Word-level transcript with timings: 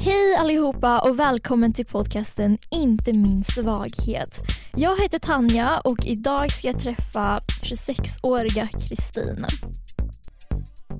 Hej 0.00 0.36
allihopa 0.36 0.98
och 0.98 1.18
välkommen 1.18 1.72
till 1.72 1.86
podcasten 1.86 2.58
Inte 2.70 3.12
min 3.12 3.38
svaghet. 3.38 4.38
Jag 4.76 5.02
heter 5.02 5.18
Tanja 5.18 5.80
och 5.84 6.06
idag 6.06 6.52
ska 6.52 6.68
jag 6.68 6.80
träffa 6.80 7.38
26-åriga 7.62 8.66
Kristin. 8.66 9.46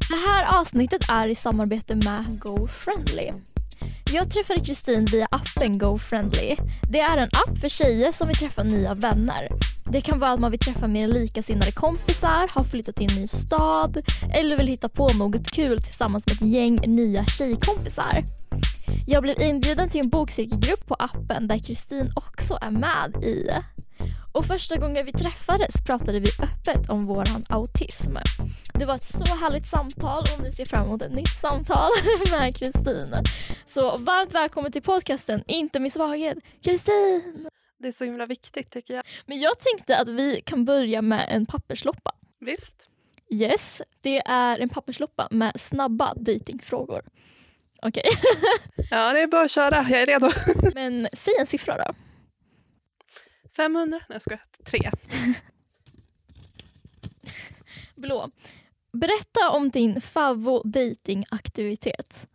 Det 0.09 0.29
här 0.29 0.61
avsnittet 0.61 1.09
är 1.09 1.31
i 1.31 1.35
samarbete 1.35 1.97
med 1.97 2.41
GoFriendly. 2.41 3.31
Jag 4.13 4.31
träffade 4.31 4.61
Kristin 4.61 5.05
via 5.05 5.27
appen 5.31 5.79
GoFriendly. 5.79 6.57
Det 6.91 7.01
är 7.01 7.17
en 7.17 7.29
app 7.29 7.61
för 7.61 7.69
tjejer 7.69 8.13
som 8.13 8.29
vill 8.29 8.37
träffa 8.37 8.63
nya 8.63 8.95
vänner. 8.95 9.49
Det 9.93 10.01
kan 10.01 10.19
vara 10.19 10.31
att 10.31 10.41
man 10.41 10.51
vill 10.51 10.61
träffa 10.61 10.87
mer 10.87 11.09
likasinnade 11.09 11.73
kompisar, 11.73 12.55
har 12.55 12.65
flyttat 12.65 12.97
till 12.97 13.11
en 13.13 13.21
ny 13.21 13.29
stad 13.29 13.99
eller 14.35 14.59
vill 14.59 14.67
hitta 14.67 14.89
på 14.89 15.09
något 15.09 15.51
kul 15.51 15.83
tillsammans 15.83 16.27
med 16.27 16.37
ett 16.37 16.55
gäng 16.55 16.79
nya 16.87 17.27
tjejkompisar. 17.27 18.25
Jag 19.07 19.23
blev 19.23 19.43
inbjuden 19.43 19.89
till 19.89 20.01
en 20.01 20.09
bokcirkelgrupp 20.09 20.87
på 20.87 20.95
appen 20.95 21.49
där 21.49 21.59
Kristin 21.59 22.13
också 22.15 22.59
är 22.61 22.71
med 22.71 23.25
i. 23.25 23.51
Och 24.33 24.45
första 24.45 24.77
gången 24.77 25.07
vi 25.07 25.13
träffades 25.13 25.85
pratade 25.87 26.21
vi 26.21 26.29
öppet 26.43 26.91
om 26.91 27.07
våran 27.07 27.43
autism. 27.49 28.13
Det 28.75 28.85
var 28.85 28.95
ett 28.95 29.03
så 29.03 29.25
härligt 29.25 29.67
samtal 29.67 30.25
och 30.37 30.43
nu 30.43 30.51
ser 30.51 30.61
jag 30.61 30.69
fram 30.69 30.87
emot 30.87 31.03
ett 31.03 31.17
nytt 31.17 31.37
samtal 31.37 31.91
med 32.31 32.57
Kristin. 32.57 33.15
Så 33.67 33.99
varmt 33.99 34.35
välkommen 34.35 34.73
till 34.73 34.83
podcasten 34.83 35.43
Inte 35.47 35.81
min 35.81 35.91
svaghet, 35.91 36.39
Kristin! 36.65 37.49
Det 37.79 37.89
är 37.89 37.93
så 37.93 38.05
himla 38.05 38.27
viktigt 38.27 38.71
tycker 38.71 38.95
jag. 38.95 39.05
Men 39.27 39.41
jag 39.41 39.59
tänkte 39.59 39.99
att 39.99 40.09
vi 40.09 40.43
kan 40.45 40.65
börja 40.65 41.03
med 41.03 41.27
en 41.31 41.47
pappersloppa. 41.47 42.13
Visst. 42.41 42.89
Yes, 43.31 43.83
det 44.01 44.19
är 44.19 44.59
en 44.59 44.69
pappersloppa 44.69 45.29
med 45.31 45.53
snabba 45.61 46.15
datingfrågor. 46.15 47.03
Okej, 47.83 48.03
Ja, 48.91 49.13
det 49.13 49.21
är 49.21 49.27
bara 49.27 49.45
att 49.45 49.51
köra. 49.51 49.87
Jag 49.91 50.01
är 50.01 50.07
redo. 50.07 50.31
men 50.75 51.09
säg 51.13 51.35
en 51.41 51.47
siffra 51.47 51.77
då. 51.77 51.95
500? 53.57 53.99
Nej, 54.09 54.17
jag 54.17 54.23
skojar. 54.23 54.43
Tre. 54.65 54.91
Blå. 57.97 58.31
Berätta 58.93 59.51
om 59.51 59.71
din 59.71 60.01
favvo 60.01 60.63
datingaktivitet. 60.63 62.27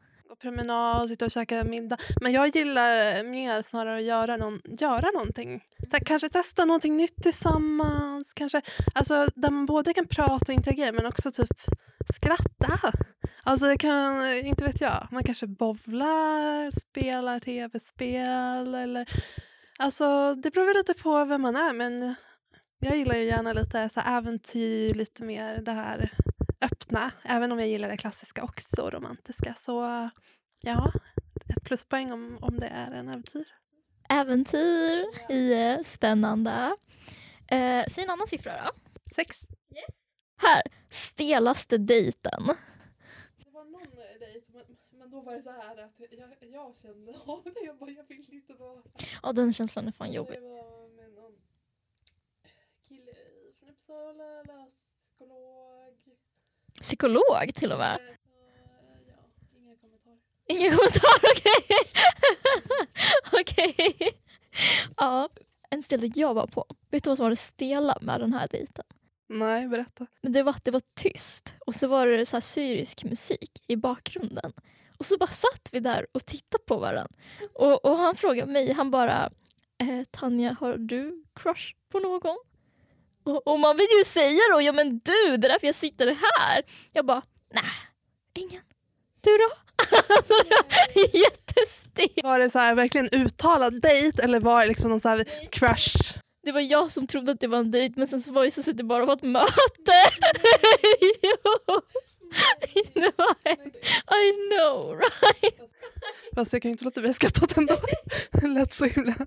Promenad, 0.43 1.09
sitta 1.09 1.25
och 1.25 1.31
käka 1.31 1.63
middag. 1.63 1.97
Men 2.21 2.31
jag 2.31 2.55
gillar 2.55 3.15
eh, 3.17 3.23
mer 3.23 3.61
snarare 3.61 3.97
att 3.97 4.03
göra, 4.03 4.37
någon, 4.37 4.61
göra 4.79 5.11
någonting. 5.13 5.63
Ta- 5.91 5.99
Kanske 6.05 6.29
testa 6.29 6.65
någonting 6.65 6.97
nytt 6.97 7.23
tillsammans. 7.23 8.33
Kanske, 8.33 8.61
alltså, 8.95 9.27
där 9.35 9.49
man 9.49 9.65
både 9.65 9.93
kan 9.93 10.07
prata 10.07 10.45
och 10.51 10.53
interagera 10.53 10.91
men 10.91 11.05
också 11.05 11.31
typ 11.31 11.49
skratta. 12.15 12.91
Alltså 13.43 13.65
det 13.65 13.77
kan, 13.77 14.21
eh, 14.31 14.47
inte 14.47 14.63
vet 14.65 14.81
jag, 14.81 15.07
man 15.11 15.23
kanske 15.23 15.47
bowlar, 15.47 16.79
spelar 16.79 17.39
tv-spel 17.39 18.75
eller... 18.75 19.09
Alltså 19.79 20.35
det 20.35 20.51
beror 20.51 20.65
väl 20.65 20.75
lite 20.77 20.93
på 21.03 21.25
vem 21.25 21.41
man 21.41 21.55
är 21.55 21.73
men 21.73 22.15
jag 22.79 22.97
gillar 22.97 23.15
ju 23.15 23.23
gärna 23.23 23.53
lite 23.53 23.89
så 23.89 23.99
här 23.99 24.17
äventyr, 24.17 24.93
lite 24.93 25.23
mer 25.23 25.61
det 25.61 25.71
här 25.71 26.11
öppna. 26.63 27.11
Även 27.23 27.51
om 27.51 27.59
jag 27.59 27.67
gillar 27.67 27.89
det 27.89 27.97
klassiska 27.97 28.43
också, 28.43 28.89
romantiska. 28.89 29.53
Så 29.53 30.09
ja, 30.61 30.91
ett 31.55 31.63
pluspoäng 31.63 32.11
om, 32.11 32.37
om 32.41 32.59
det 32.59 32.67
är 32.67 32.91
en 32.91 33.09
äventyr. 33.09 33.45
Äventyr, 34.09 35.05
i 35.31 35.83
spännande. 35.83 36.75
Eh, 37.47 37.85
säg 37.87 38.03
en 38.03 38.09
annan 38.09 38.27
siffra 38.27 38.63
då. 38.65 38.71
Sex. 39.15 39.41
Här, 40.37 40.61
stelaste 40.91 41.77
dejten. 41.77 42.43
Det 43.37 43.49
var 43.51 43.65
någon 43.65 43.95
dejt 44.19 44.51
men, 44.53 44.77
men 44.91 45.09
då 45.09 45.21
var 45.21 45.33
det 45.33 45.43
så 45.43 45.51
här 45.51 45.77
att 45.77 45.99
jag, 45.99 46.37
jag 46.51 46.75
kände 46.75 47.17
av 47.25 47.43
det. 47.43 47.65
Jag 47.65 47.77
bara, 47.77 47.91
jag 47.91 48.07
vill 48.07 48.33
inte 48.33 48.53
vara 48.53 48.83
Ja, 49.23 49.33
den 49.33 49.53
känslan 49.53 49.87
är 49.87 49.91
fan 49.91 50.11
jobbig. 50.11 50.37
Det 50.37 50.41
var 50.41 50.89
med 50.95 51.11
någon 51.11 51.35
kille 52.87 53.13
från 53.59 53.69
Uppsala, 53.69 54.43
läst 54.43 55.17
psykolog. 56.83 57.55
Till 57.55 57.71
och 57.71 57.77
med. 57.79 57.93
Eh, 57.95 58.15
inga 60.47 60.71
kommentarer. 60.71 61.41
Okej. 63.31 63.73
Okej. 63.97 64.11
Ja, 64.97 65.29
en 65.69 65.83
stel 65.83 66.01
dejt 66.01 66.19
jag 66.19 66.33
var 66.33 66.47
på. 66.47 66.65
Vet 66.89 67.03
du 67.03 67.09
vad 67.09 67.17
som 67.17 67.23
var 67.23 67.29
det 67.29 67.35
stela 67.35 67.97
med 68.01 68.19
den 68.19 68.33
här 68.33 68.47
dejten? 68.47 68.85
Nej, 69.29 69.67
berätta. 69.67 70.07
Men 70.21 70.31
det 70.31 70.43
var 70.43 70.51
att 70.51 70.63
det 70.63 70.71
var 70.71 70.81
tyst 70.95 71.53
och 71.65 71.75
så 71.75 71.87
var 71.87 72.07
det 72.07 72.25
så 72.25 72.35
här 72.35 72.41
syrisk 72.41 73.03
musik 73.03 73.63
i 73.67 73.75
bakgrunden. 73.75 74.53
Och 74.97 75.05
så 75.05 75.17
bara 75.17 75.27
satt 75.27 75.69
vi 75.71 75.79
där 75.79 76.07
och 76.11 76.25
tittade 76.25 76.63
på 76.67 76.77
varandra. 76.77 77.15
Och, 77.53 77.85
och 77.85 77.97
han 77.97 78.15
frågade 78.15 78.51
mig, 78.51 78.73
han 78.73 78.91
bara 78.91 79.29
eh, 79.77 80.03
Tanja, 80.11 80.57
har 80.59 80.77
du 80.77 81.23
crush 81.35 81.75
på 81.91 81.99
någon? 81.99 82.37
Och, 83.23 83.59
man 83.59 83.77
vill 83.77 83.87
ju 83.97 84.03
säga 84.03 84.39
då, 84.53 84.61
ja 84.61 84.71
men 84.71 84.89
du, 84.99 85.37
det 85.37 85.47
är 85.47 85.49
därför 85.49 85.67
jag 85.67 85.75
sitter 85.75 86.07
här. 86.07 86.63
Jag 86.93 87.05
bara, 87.05 87.21
nej, 87.53 87.63
ingen. 88.33 88.61
Du 89.21 89.37
då? 89.37 89.49
alltså, 90.15 90.33
det 91.93 92.23
var 92.23 92.39
det 92.39 92.49
så 92.49 92.59
här 92.59 92.75
verkligen 92.75 93.09
uttalad 93.11 93.81
dejt 93.81 94.21
eller 94.23 94.39
var 94.39 94.61
det 94.61 94.67
liksom 94.67 94.89
någon 94.89 94.99
så 95.01 95.09
här 95.09 95.23
crush? 95.51 96.17
Det 96.45 96.51
var 96.51 96.61
jag 96.61 96.91
som 96.91 97.07
trodde 97.07 97.31
att 97.31 97.39
det 97.39 97.47
var 97.47 97.57
en 97.57 97.71
dejt 97.71 97.93
men 97.97 98.07
sen 98.07 98.19
så 98.21 98.31
var 98.31 98.43
det 98.43 98.51
så 98.51 98.71
att 98.71 98.77
det 98.77 98.83
bara 98.83 99.05
var 99.05 99.13
ett 99.15 99.23
möte. 99.23 99.93
Jo. 101.21 101.81
Det 102.93 103.11
var 103.17 103.35
ett- 103.43 103.75
I 104.15 104.31
know 104.51 104.97
right? 104.99 105.71
Fast 106.35 106.53
jag 106.53 106.61
kan 106.61 106.69
ju 106.69 106.71
inte 106.71 106.83
låta 106.85 107.01
bli 107.01 107.09
att 107.09 107.15
skratta 107.15 107.43
åt 107.43 107.57
ändå. 107.57 107.77
Det 108.31 108.47
lät 108.47 108.73
så 108.73 108.85
himla... 108.85 109.13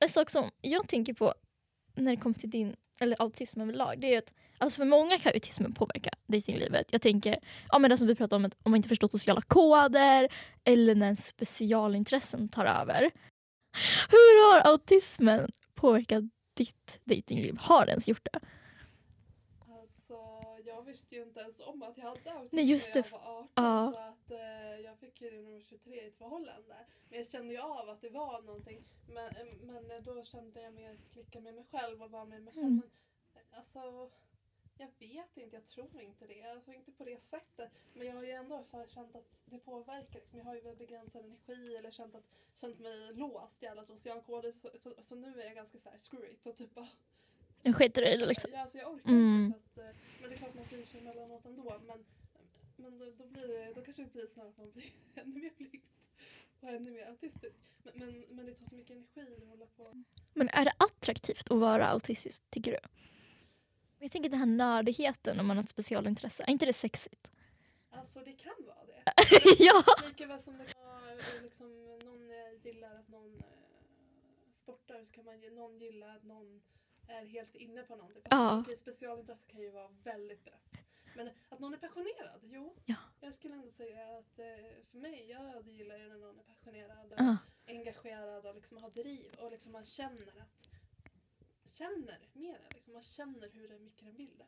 En 0.00 0.08
sak 0.08 0.30
som 0.30 0.50
jag 0.60 0.88
tänker 0.88 1.14
på 1.14 1.34
när 1.94 2.10
det 2.10 2.16
kommer 2.16 2.34
till 2.34 2.50
din, 2.50 2.76
eller 3.00 3.22
autism 3.22 3.60
överlag, 3.60 4.00
det 4.00 4.14
är 4.14 4.18
att 4.18 4.32
alltså 4.58 4.76
för 4.76 4.84
många 4.84 5.18
kan 5.18 5.32
autismen 5.34 5.74
påverka 5.74 6.10
dejtinglivet. 6.26 6.86
Jag 6.92 7.02
tänker, 7.02 7.38
ja 7.68 7.78
men 7.78 7.90
det 7.90 7.98
som 7.98 8.08
vi 8.08 8.14
pratade 8.14 8.36
om, 8.36 8.44
att 8.44 8.56
om 8.62 8.70
man 8.70 8.76
inte 8.76 8.88
förstår 8.88 9.08
sociala 9.08 9.42
koder 9.42 10.28
eller 10.64 10.94
när 10.94 11.06
ens 11.06 11.26
specialintressen 11.26 12.48
tar 12.48 12.64
över. 12.64 13.10
Hur 14.08 14.52
har 14.52 14.72
autismen 14.72 15.52
påverkat 15.74 16.24
ditt 16.56 17.00
dejtingliv? 17.04 17.56
Har 17.60 17.86
det 17.86 17.92
ens 17.92 18.08
gjort 18.08 18.28
det? 18.32 18.40
Visste 20.90 21.14
ju 21.14 21.22
inte 21.22 21.40
ens 21.40 21.60
om 21.60 21.82
att 21.82 21.98
jag 21.98 22.04
hade 22.04 22.32
autism 22.32 22.56
Nej, 22.56 22.64
just 22.64 22.94
när 22.94 23.04
jag 23.10 23.18
var 23.18 23.38
18. 23.38 23.48
Ja. 23.54 23.92
Så 23.92 23.98
att, 23.98 24.30
eh, 24.30 24.80
jag 24.80 24.98
fick 24.98 25.20
ju 25.20 25.30
det 25.30 25.42
när 25.42 25.50
jag 25.50 25.58
var 25.58 25.64
23 25.64 26.04
i 26.04 26.06
ett 26.06 26.16
förhållande. 26.16 26.76
Men 27.08 27.18
jag 27.18 27.30
kände 27.30 27.54
ju 27.54 27.60
av 27.60 27.88
att 27.88 28.00
det 28.00 28.08
var 28.08 28.42
någonting. 28.42 28.84
Men, 29.08 29.36
eh, 29.36 29.46
men 29.60 29.90
eh, 29.90 30.02
då 30.02 30.24
kände 30.24 30.60
jag 30.60 30.74
mer 30.74 30.98
klicka 31.12 31.40
med 31.40 31.54
mig 31.54 31.64
själv 31.70 32.02
och 32.02 32.10
vara 32.10 32.24
med 32.24 32.42
mig 32.42 32.54
själv. 32.54 32.66
Mm. 32.66 32.82
Men, 33.34 33.42
alltså, 33.50 34.10
jag 34.76 34.90
vet 34.98 35.36
inte, 35.36 35.56
jag 35.56 35.66
tror 35.66 36.00
inte 36.00 36.26
det. 36.26 36.42
Alltså 36.42 36.72
inte 36.72 36.92
på 36.92 37.04
det 37.04 37.22
sättet. 37.22 37.70
Men 37.94 38.06
jag 38.06 38.14
har 38.14 38.22
ju 38.22 38.30
ändå 38.30 38.64
så 38.64 38.86
känt 38.88 39.16
att 39.16 39.30
det 39.44 39.58
påverkar. 39.58 40.20
Liksom. 40.20 40.38
Jag 40.38 40.46
har 40.46 40.54
ju 40.54 40.60
väl 40.60 40.76
begränsad 40.76 41.24
energi 41.24 41.76
eller 41.76 41.90
känt, 41.90 42.14
att, 42.14 42.26
känt 42.54 42.78
mig 42.78 43.14
låst 43.14 43.62
i 43.62 43.66
alla 43.66 43.84
sociala 43.84 44.22
koder. 44.22 44.52
Så, 44.52 44.70
så, 44.78 44.94
så 45.02 45.14
nu 45.14 45.40
är 45.40 45.44
jag 45.44 45.54
ganska 45.54 45.78
så 45.78 45.90
här 45.90 45.98
screw 45.98 46.32
it 46.32 46.46
och 46.46 46.56
typ 46.56 46.74
bara 46.74 46.88
Jag 47.62 47.76
skiter 47.76 48.02
i 48.02 48.16
det 48.16 48.26
liksom. 48.26 48.50
Ja, 48.54 48.60
alltså 48.60 48.78
jag 48.78 48.92
orkar 48.92 49.10
Mm. 49.10 49.52
att, 49.56 49.78
eh, 49.78 49.84
men 50.20 50.30
det 50.30 50.36
är 50.36 50.38
klart 50.38 50.54
man 50.54 50.64
bryr 50.70 50.84
sig 50.84 51.00
emellanåt 51.00 51.46
ändå. 51.46 51.80
Men, 51.86 52.04
men 52.76 52.98
då, 52.98 53.04
då, 53.18 53.26
blir 53.26 53.48
det, 53.48 53.72
då 53.74 53.82
kanske 53.82 54.02
det 54.02 54.12
blir 54.12 54.26
snarare 54.26 54.50
att 54.50 54.58
man 54.58 54.70
blir 54.70 54.92
ännu 55.14 55.40
mer 55.40 55.50
plikt 55.50 56.08
och 56.60 56.68
ännu 56.68 56.90
mer 56.90 57.06
autistisk. 57.06 57.56
Men, 57.82 57.98
men, 57.98 58.24
men 58.28 58.46
det 58.46 58.54
tar 58.54 58.66
så 58.66 58.74
mycket 58.74 58.96
energi 58.96 59.36
att 59.42 59.48
hålla 59.48 59.66
på. 59.66 60.04
Men 60.34 60.48
är 60.48 60.64
det 60.64 60.72
attraktivt 60.78 61.50
att 61.50 61.58
vara 61.58 61.88
autistisk 61.88 62.50
tycker 62.50 62.72
du? 62.72 62.78
Jag 63.98 64.12
tänker 64.12 64.30
den 64.30 64.38
här 64.38 64.46
nördigheten 64.46 65.40
om 65.40 65.46
man 65.46 65.56
har 65.56 65.64
ett 65.64 65.70
specialintresse, 65.70 66.42
är 66.46 66.50
inte 66.50 66.66
det 66.66 66.72
sexigt? 66.72 67.32
Alltså 67.90 68.20
det 68.20 68.32
kan 68.32 68.52
vara 68.66 68.86
det. 68.86 69.02
ja! 69.58 69.84
Lika 70.08 70.26
väl 70.26 70.40
som 70.40 70.58
det 70.58 70.66
vara 70.76 71.10
eh, 71.12 71.42
liksom, 71.42 71.84
någon 71.84 72.30
eh, 72.30 72.64
gillar 72.64 72.94
att 72.94 73.08
någon 73.08 73.34
eh, 73.34 73.44
sportar 74.52 75.04
så 75.04 75.12
kan 75.12 75.24
man, 75.24 75.40
någon 75.54 75.78
gilla 75.78 76.12
att 76.12 76.22
någon 76.24 76.62
är 77.10 77.26
helt 77.26 77.54
inne 77.54 77.82
på 77.82 77.96
någonting. 77.96 78.22
Ja. 78.30 78.60
okej, 78.60 78.76
specialintresse 78.76 79.46
kan 79.46 79.60
ju 79.60 79.70
vara 79.70 79.88
väldigt 80.04 80.44
brett. 80.44 80.70
Men 81.16 81.30
att 81.48 81.58
någon 81.60 81.74
är 81.74 81.78
passionerad, 81.78 82.40
jo. 82.42 82.74
Ja. 82.84 82.94
Jag 83.20 83.34
skulle 83.34 83.54
ändå 83.54 83.70
säga 83.70 84.18
att 84.18 84.38
eh, 84.38 84.46
för 84.90 84.98
mig, 84.98 85.30
jag 85.30 85.68
gillar 85.68 85.96
ju 85.98 86.08
när 86.08 86.16
någon 86.18 86.38
är 86.38 86.42
passionerad 86.42 87.12
och 87.12 87.18
Ja. 87.18 87.36
engagerad 87.66 88.46
och 88.46 88.54
liksom 88.54 88.78
har 88.78 88.90
driv 88.90 89.30
och 89.38 89.50
liksom 89.50 89.72
man 89.72 89.84
känner 89.84 90.40
att 90.42 90.68
känner 91.78 92.18
mer. 92.32 92.58
Liksom 92.74 92.92
man 92.92 93.02
känner 93.02 93.50
hur 93.52 93.78
mycket 93.78 94.04
den 94.04 94.14
vill 94.14 94.38
det. 94.38 94.46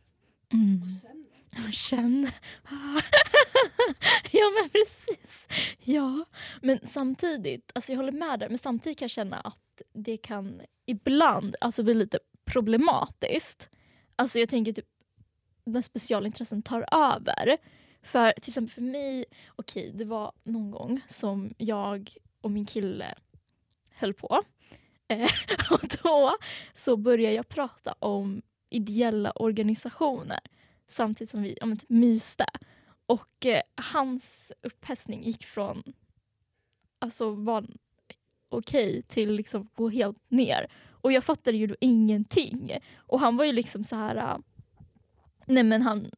Mm. 0.56 0.80
Man 0.80 0.90
känner. 0.90 1.62
Man 1.62 1.72
känner. 1.72 2.34
ja 4.32 4.50
men 4.60 4.70
precis. 4.70 5.48
Ja. 5.80 6.24
Men 6.62 6.78
samtidigt, 6.88 7.72
alltså 7.74 7.92
jag 7.92 7.96
håller 7.96 8.12
med 8.12 8.40
där, 8.40 8.48
men 8.48 8.58
samtidigt 8.58 8.98
kan 8.98 9.04
jag 9.04 9.10
känna 9.10 9.40
att 9.40 9.82
det 9.92 10.16
kan 10.16 10.62
ibland 10.86 11.56
alltså 11.60 11.82
bli 11.82 11.94
lite 11.94 12.18
problematiskt. 12.44 13.70
Alltså 14.16 14.38
jag 14.38 14.48
tänker 14.48 14.72
typ 14.72 14.86
när 15.64 15.82
specialintressen 15.82 16.62
tar 16.62 16.86
över. 16.92 17.56
För 18.02 18.32
till 18.32 18.50
exempel 18.50 18.74
för 18.74 18.82
mig, 18.82 19.24
okej 19.48 19.88
okay, 19.88 19.98
det 19.98 20.04
var 20.04 20.32
någon 20.44 20.70
gång 20.70 21.00
som 21.06 21.54
jag 21.58 22.10
och 22.40 22.50
min 22.50 22.66
kille 22.66 23.14
höll 23.90 24.14
på. 24.14 24.42
Eh, 25.08 25.30
och 25.70 25.80
då 26.02 26.36
så 26.72 26.96
började 26.96 27.34
jag 27.34 27.48
prata 27.48 27.94
om 27.98 28.42
ideella 28.70 29.30
organisationer 29.30 30.40
samtidigt 30.88 31.30
som 31.30 31.42
vi 31.42 31.56
ja, 31.60 31.66
men, 31.66 31.78
typ 31.78 31.90
myste. 31.90 32.46
Och 33.06 33.46
eh, 33.46 33.62
hans 33.74 34.52
upphästning 34.62 35.24
gick 35.24 35.44
från 35.44 35.82
alltså 36.98 37.30
var 37.30 37.66
okej 38.48 38.88
okay, 38.88 39.02
till 39.02 39.32
liksom 39.32 39.68
gå 39.74 39.88
helt 39.88 40.30
ner. 40.30 40.72
Och 41.02 41.12
jag 41.12 41.24
fattade 41.24 41.56
ju 41.56 41.66
då 41.66 41.74
ingenting. 41.80 42.78
Och 42.96 43.20
han 43.20 43.36
var 43.36 43.44
ju 43.44 43.52
liksom 43.52 43.84
så 43.84 43.96
här... 43.96 44.16
Äh, 44.16 44.36
nej 45.46 45.62
men 45.62 45.82
han, 45.82 46.10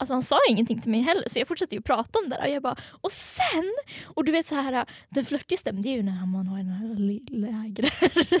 Alltså 0.00 0.14
han 0.14 0.22
sa 0.22 0.38
ingenting 0.48 0.80
till 0.80 0.90
mig 0.90 1.00
heller 1.00 1.28
så 1.28 1.38
jag 1.38 1.48
fortsatte 1.48 1.74
ju 1.74 1.82
prata 1.82 2.18
om 2.18 2.28
det 2.28 2.36
där. 2.36 2.42
Och 2.42 2.54
jag 2.54 2.62
bara, 2.62 2.76
och 3.00 3.12
sen! 3.12 3.74
Och 4.04 4.24
du 4.24 4.32
vet 4.32 4.46
så 4.46 4.54
här, 4.54 4.72
äh, 4.72 4.84
den 5.08 5.24
flörtiga 5.24 5.58
stämmen 5.58 5.82
det 5.82 5.88
är 5.88 5.96
ju 5.96 6.02
när 6.02 6.26
man 6.26 6.46
har 6.46 6.56
den 6.58 6.68
här 6.68 6.96
lägre 7.30 7.90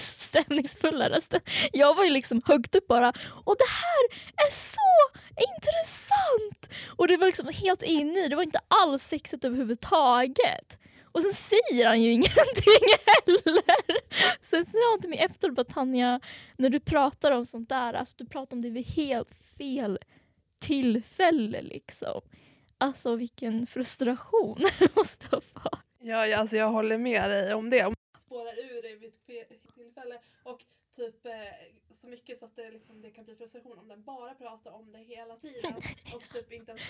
stämningsfulla 0.00 1.10
rösten. 1.10 1.40
Jag 1.72 1.94
var 1.94 2.04
ju 2.04 2.10
liksom 2.10 2.42
högt 2.44 2.74
upp 2.74 2.86
bara, 2.88 3.08
och 3.44 3.56
det 3.58 3.70
här 3.70 4.04
är 4.46 4.50
så 4.50 5.18
intressant! 5.54 6.82
Och 6.96 7.08
det 7.08 7.16
var 7.16 7.26
liksom 7.26 7.48
helt 7.52 7.82
inne 7.82 8.18
i, 8.18 8.28
det 8.28 8.36
var 8.36 8.42
inte 8.42 8.60
alls 8.68 9.02
sexigt 9.02 9.44
överhuvudtaget. 9.44 10.78
Och 11.18 11.22
sen 11.22 11.32
säger 11.32 11.86
han 11.86 12.02
ju 12.02 12.12
ingenting 12.18 12.84
heller. 13.06 13.62
Sen 14.40 14.66
säger 14.66 14.90
han 14.90 15.00
till 15.00 15.10
mig 15.10 15.18
efteråt 15.18 15.56
bara 15.56 15.64
Tanja, 15.64 16.20
när 16.56 16.70
du 16.70 16.80
pratar 16.80 17.30
om 17.30 17.46
sånt 17.46 17.68
där, 17.68 17.94
alltså 17.94 18.16
du 18.18 18.26
pratar 18.26 18.56
om 18.56 18.62
det 18.62 18.70
vid 18.70 18.86
helt 18.86 19.34
fel 19.58 19.98
tillfälle 20.58 21.62
liksom. 21.62 22.20
Alltså 22.78 23.16
vilken 23.16 23.66
frustration 23.66 24.64
det 24.78 24.88
måste 24.96 25.26
ha 25.26 25.40
varit. 25.52 25.84
Ja, 26.00 26.38
alltså 26.38 26.56
jag 26.56 26.70
håller 26.70 26.98
med 26.98 27.30
dig 27.30 27.54
om 27.54 27.70
det. 27.70 27.94
Spåra 28.18 28.52
ur 28.52 28.82
dig 28.82 28.96
vid 28.96 29.08
ett 29.08 29.74
tillfälle 29.74 30.18
och 30.42 30.60
typ 30.98 31.26
eh, 31.26 31.32
så 31.90 32.06
mycket 32.06 32.38
så 32.38 32.44
att 32.44 32.56
det, 32.56 32.70
liksom, 32.70 33.02
det 33.02 33.10
kan 33.10 33.24
bli 33.24 33.36
frustration 33.36 33.78
om 33.78 33.88
den 33.88 34.02
bara 34.02 34.34
pratar 34.34 34.70
om 34.70 34.92
det 34.92 34.98
hela 34.98 35.36
tiden 35.36 35.74
och 36.14 36.22
typ 36.32 36.52
inte 36.52 36.70
ens 36.70 36.82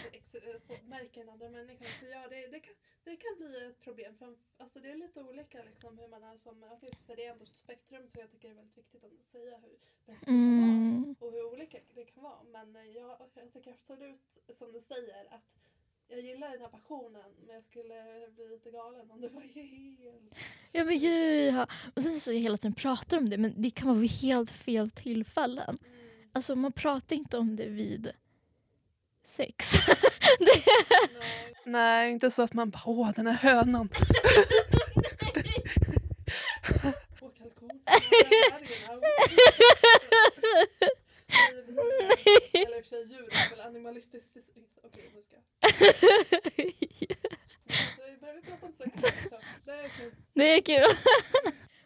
märker 0.85 1.21
en 1.21 1.29
andra 1.29 1.49
människa. 1.49 1.85
Så 2.01 2.07
ja, 2.07 2.29
det, 2.29 2.47
det, 2.47 2.61
kan, 2.61 2.75
det 3.05 3.17
kan 3.17 3.37
bli 3.37 3.67
ett 3.67 3.81
problem. 3.81 4.17
För, 4.19 4.37
alltså, 4.57 4.81
det 4.81 4.91
är 4.91 4.97
lite 4.97 5.23
olika 5.23 5.63
liksom, 5.63 5.99
hur 5.99 6.09
man 6.09 6.23
är 6.23 6.37
som 6.37 6.63
autist 6.63 7.07
för 7.07 7.17
det 7.17 7.25
är 7.25 7.33
ändå 7.33 7.45
ett 7.45 7.57
spektrum 7.57 8.09
som 8.09 8.21
jag 8.21 8.31
tycker 8.31 8.51
är 8.51 8.55
väldigt 8.55 8.79
viktigt 8.79 9.05
att 9.05 9.27
säga 9.27 9.59
hur 9.59 9.79
mm. 10.27 11.15
och 11.19 11.33
hur 11.33 11.53
olika 11.53 11.79
det 11.95 12.05
kan 12.05 12.23
vara. 12.23 12.43
Men 12.43 12.77
eh, 12.77 12.87
jag, 12.87 13.31
jag 13.35 13.53
tycker 13.53 13.73
absolut 13.73 14.39
som 14.59 14.73
du 14.73 14.81
säger 14.81 15.35
att 15.35 15.68
jag 16.09 16.21
gillar 16.21 16.51
den 16.51 16.61
här 16.61 16.69
passionen 16.69 17.23
men 17.39 17.55
jag 17.55 17.65
skulle 17.65 17.95
bli 18.35 18.49
lite 18.49 18.71
galen 18.71 19.11
om 19.11 19.21
det 19.21 19.29
var 19.29 19.41
helt... 19.55 20.01
Ja 20.73 20.85
men 20.85 20.99
ja. 20.99 21.67
Och 21.95 22.03
sen 22.03 22.21
så 22.21 22.33
jag 22.33 22.41
hela 22.41 22.59
tiden 22.59 22.75
pratar 22.75 23.19
om 23.19 23.31
det 23.31 23.39
men 23.39 23.63
det 23.63 23.71
kan 23.71 23.89
vara 23.89 23.99
vid 23.99 24.11
helt 24.11 24.51
fel 24.51 24.91
tillfällen. 24.91 25.79
Mm. 25.85 25.99
Alltså 26.33 26.57
man 26.57 26.73
pratar 26.73 27.17
inte 27.17 27.39
om 27.39 27.57
det 27.57 27.67
vid 27.67 28.13
sex. 29.25 29.73
det... 30.39 30.45
Nej. 31.19 31.55
Nej, 31.65 32.13
inte 32.13 32.31
så 32.31 32.43
att 32.43 32.55
man 32.55 32.71
bara 32.71 32.83
åh 32.87 33.11
den 33.17 33.27
här 33.27 33.35
hönan. 33.35 33.89
åh 37.23 37.31
kalkon. 37.39 37.71
Eller 42.55 42.79
i 42.79 42.81
och 42.81 42.85
för 42.85 42.89
sig 42.89 43.05
djur 43.07 43.29
är 43.31 43.51
väl 43.51 43.61
animalistiskt. 43.61 44.37
Okej, 44.83 45.11
nu 45.15 45.23
ska 45.23 45.37
Det 49.65 49.73
är 49.73 49.89
kul. 49.89 50.13
Det 50.35 50.53
är 50.53 50.61
kul. 50.61 50.97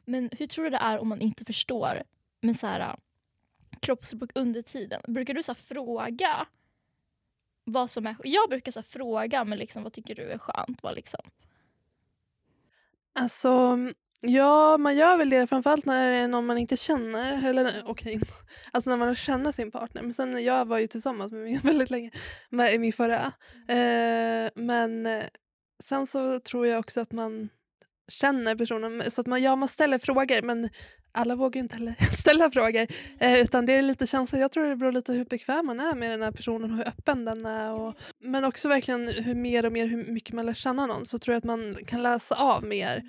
Men 0.05 0.31
hur 0.39 0.47
tror 0.47 0.65
du 0.65 0.71
det 0.71 0.77
är 0.77 0.99
om 0.99 1.09
man 1.09 1.21
inte 1.21 1.44
förstår 1.44 2.03
med 2.41 2.56
så 2.56 2.67
här, 2.67 2.97
kroppsspråk 3.81 4.31
under 4.35 4.62
tiden? 4.62 5.03
Brukar 5.09 5.35
du 5.35 5.43
så 5.43 5.53
här, 5.53 5.61
fråga 5.61 6.47
vad 7.65 7.91
som 7.91 8.06
är 8.06 8.17
Jag 8.25 8.49
brukar 8.49 8.73
så 8.73 8.81
här, 8.81 8.85
fråga 8.89 9.44
men 9.44 9.59
liksom, 9.59 9.83
vad 9.83 9.93
tycker 9.93 10.15
du 10.15 10.23
är 10.23 10.38
skönt? 10.38 10.83
Vad 10.83 10.95
liksom? 10.95 11.21
Alltså 13.12 13.79
Ja, 14.25 14.79
man 14.79 14.97
gör 14.97 15.17
väl 15.17 15.31
det 15.31 15.47
framförallt 15.47 15.87
när 15.87 16.11
det 16.11 16.17
är 16.17 16.29
någon 16.29 16.47
man 16.47 16.59
inte 16.59 16.77
känner. 16.77 17.49
Eller 17.49 17.83
okej, 17.87 18.17
okay. 18.17 18.29
alltså 18.71 18.91
när 18.91 18.97
man 18.97 19.15
känner 19.15 19.53
sin 19.53 19.71
partner. 19.71 20.03
Men 20.03 20.15
sen 20.15 20.45
jag 20.45 20.65
var 20.65 20.79
ju 20.79 20.87
tillsammans 20.87 21.33
med 21.33 21.41
min 21.41 21.61
väldigt 21.65 21.91
länge, 21.91 22.11
med 22.51 22.81
min 22.81 22.93
förra. 22.93 23.33
Eh, 23.69 24.51
men 24.55 25.07
eh, 25.07 25.23
sen 25.85 26.07
så 26.07 26.41
tror 26.41 26.67
jag 26.67 26.79
också 26.79 27.01
att 27.01 27.13
man 27.13 27.49
känner 28.09 28.55
personen. 28.55 29.11
Så 29.11 29.21
att 29.21 29.27
man, 29.27 29.43
ja, 29.43 29.57
man 29.57 29.69
ställer 29.69 29.99
frågor 29.99 30.43
men 30.43 30.69
alla 31.13 31.37
vågar 31.37 31.59
ju 31.59 31.63
inte 31.63 31.75
heller 31.75 31.95
ställa 32.21 32.51
frågor. 32.51 32.87
Eh, 33.21 33.41
utan 33.41 33.67
det 33.67 33.73
är 33.73 33.83
lite 33.83 34.07
känsla. 34.07 34.39
Jag 34.39 34.53
tror 34.53 34.69
det 34.69 34.77
beror 34.77 34.93
lite 34.93 35.13
på 35.13 35.17
hur 35.17 35.25
bekväm 35.25 35.67
man 35.67 35.81
är 35.81 35.95
med 35.95 36.11
den 36.11 36.23
här 36.23 36.33
personen 36.33 36.71
och 36.71 36.77
hur 36.77 36.89
öppen 36.89 37.25
den 37.25 37.47
är. 37.47 37.73
Och, 37.73 37.95
men 38.21 38.45
också 38.45 38.69
verkligen 38.69 39.09
hur 39.09 39.35
mer 39.35 39.67
och 39.67 39.73
mer 39.73 39.87
hur 39.87 40.05
mycket 40.05 40.35
man 40.35 40.47
lär 40.47 40.55
känna 40.55 40.87
någon 40.87 41.07
så 41.07 41.19
tror 41.19 41.33
jag 41.33 41.39
att 41.39 41.45
man 41.45 41.77
kan 41.87 42.03
läsa 42.03 42.35
av 42.35 42.65
mer 42.65 43.03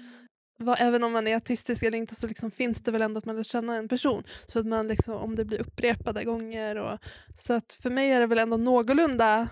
vad, 0.57 0.77
även 0.79 1.03
om 1.03 1.11
man 1.11 1.27
är 1.27 1.35
autistisk 1.35 1.83
eller 1.83 1.97
inte 1.97 2.15
så 2.15 2.27
liksom 2.27 2.51
finns 2.51 2.81
det 2.81 2.91
väl 2.91 3.01
ändå 3.01 3.17
att 3.17 3.25
man 3.25 3.35
lär 3.35 3.43
känna 3.43 3.75
en 3.75 3.87
person. 3.87 4.23
Så 4.45 4.59
att 4.59 4.65
man 4.65 4.87
liksom, 4.87 5.13
om 5.13 5.35
det 5.35 5.45
blir 5.45 5.61
upprepade 5.61 6.23
gånger. 6.23 6.75
Och, 6.75 6.99
så 7.37 7.53
att 7.53 7.73
för 7.73 7.89
mig 7.89 8.11
är 8.11 8.19
det 8.19 8.27
väl 8.27 8.37
ändå 8.37 8.57
någorlunda 8.57 9.49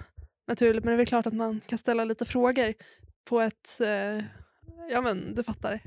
naturligt 0.47 0.83
men 0.83 0.91
det 0.91 0.95
är 0.95 0.97
väl 0.97 1.07
klart 1.07 1.25
att 1.25 1.33
man 1.33 1.59
kan 1.59 1.79
ställa 1.79 2.03
lite 2.03 2.25
frågor 2.25 2.73
på 3.25 3.41
ett, 3.41 3.81
eh, 3.81 4.23
ja 4.91 5.01
men 5.01 5.35
du 5.35 5.43
fattar. 5.43 5.79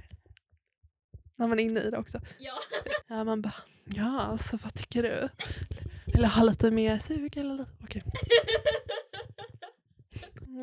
När 1.37 1.47
man 1.47 1.59
är 1.61 1.65
inne 1.65 1.81
i 1.81 1.91
det 1.91 1.99
också. 1.99 2.21
Ja. 2.39 2.61
ja 3.09 3.25
man 3.25 3.43
bara, 3.43 3.55
ja 3.85 4.21
alltså 4.21 4.59
vad 4.63 4.75
tycker 4.75 5.03
du? 5.03 5.29
Eller 6.15 6.29
ha 6.29 6.43
lite 6.43 6.71
mer 6.71 6.99
sug 6.99 7.37
eller 7.37 7.55
lite, 7.55 7.71
okej. 7.83 8.03
Okay. 8.07 8.21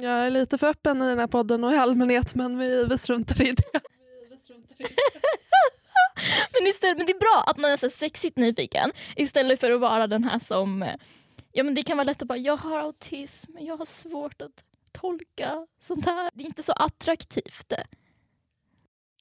Jag 0.01 0.11
är 0.11 0.29
lite 0.29 0.57
för 0.57 0.67
öppen 0.67 1.01
i 1.01 1.09
den 1.09 1.19
här 1.19 1.27
podden 1.27 1.63
och 1.63 1.73
i 1.73 1.75
allmänhet 1.75 2.35
men 2.35 2.57
vi, 2.57 2.85
vi 2.85 2.97
struntar 2.97 3.41
i 3.41 3.51
det. 3.51 3.81
Typ. 4.83 4.99
men, 6.59 6.67
istället, 6.67 6.97
men 6.97 7.05
det 7.05 7.11
är 7.11 7.19
bra 7.19 7.43
att 7.47 7.57
man 7.57 7.71
är 7.71 7.77
så 7.77 7.89
sexigt 7.89 8.37
nyfiken 8.37 8.91
istället 9.15 9.59
för 9.59 9.71
att 9.71 9.81
vara 9.81 10.07
den 10.07 10.23
här 10.23 10.39
som... 10.39 10.95
Ja 11.51 11.63
men 11.63 11.75
Det 11.75 11.83
kan 11.83 11.97
vara 11.97 12.05
lätt 12.05 12.21
att 12.21 12.27
bara, 12.27 12.37
jag 12.37 12.57
har 12.57 12.79
autism, 12.79 13.51
jag 13.59 13.77
har 13.77 13.85
svårt 13.85 14.41
att 14.41 14.63
tolka 14.91 15.67
sånt 15.79 16.05
här. 16.05 16.29
Det 16.33 16.43
är 16.43 16.45
inte 16.45 16.63
så 16.63 16.73
attraktivt. 16.73 17.73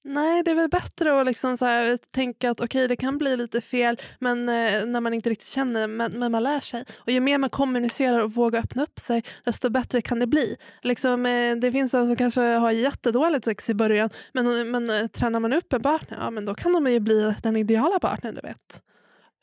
Nej, 0.04 0.42
det 0.42 0.50
är 0.50 0.54
väl 0.54 0.68
bättre 0.68 1.20
att 1.20 1.26
liksom 1.26 1.56
så 1.56 1.64
här, 1.64 1.96
tänka 1.96 2.50
att 2.50 2.60
okay, 2.60 2.86
det 2.86 2.96
kan 2.96 3.18
bli 3.18 3.36
lite 3.36 3.60
fel 3.60 3.96
men 4.18 4.48
eh, 4.48 4.86
när 4.86 5.00
man 5.00 5.14
inte 5.14 5.30
riktigt 5.30 5.48
känner 5.48 5.86
men, 5.86 6.12
men 6.12 6.32
man 6.32 6.42
lär 6.42 6.60
sig. 6.60 6.84
Och 6.98 7.12
ju 7.12 7.20
mer 7.20 7.38
man 7.38 7.50
kommunicerar 7.50 8.20
och 8.20 8.34
vågar 8.34 8.60
öppna 8.60 8.82
upp 8.82 8.98
sig 8.98 9.22
desto 9.44 9.70
bättre 9.70 10.02
kan 10.02 10.18
det 10.18 10.26
bli. 10.26 10.56
Liksom, 10.82 11.26
eh, 11.26 11.56
det 11.56 11.72
finns 11.72 11.92
de 11.92 12.06
som 12.06 12.16
kanske 12.16 12.40
har 12.40 12.70
jättedåligt 12.70 13.44
sex 13.44 13.70
i 13.70 13.74
början 13.74 14.10
men, 14.32 14.70
men 14.70 14.90
eh, 14.90 15.06
tränar 15.06 15.40
man 15.40 15.52
upp 15.52 15.72
en 15.72 15.82
partner, 15.82 16.18
ja, 16.20 16.30
men 16.30 16.44
då 16.44 16.54
kan 16.54 16.72
de 16.72 16.86
ju 16.86 17.00
bli 17.00 17.34
den 17.42 17.56
ideala 17.56 17.98
partnern. 17.98 18.34
du 18.34 18.40
vet. 18.40 18.82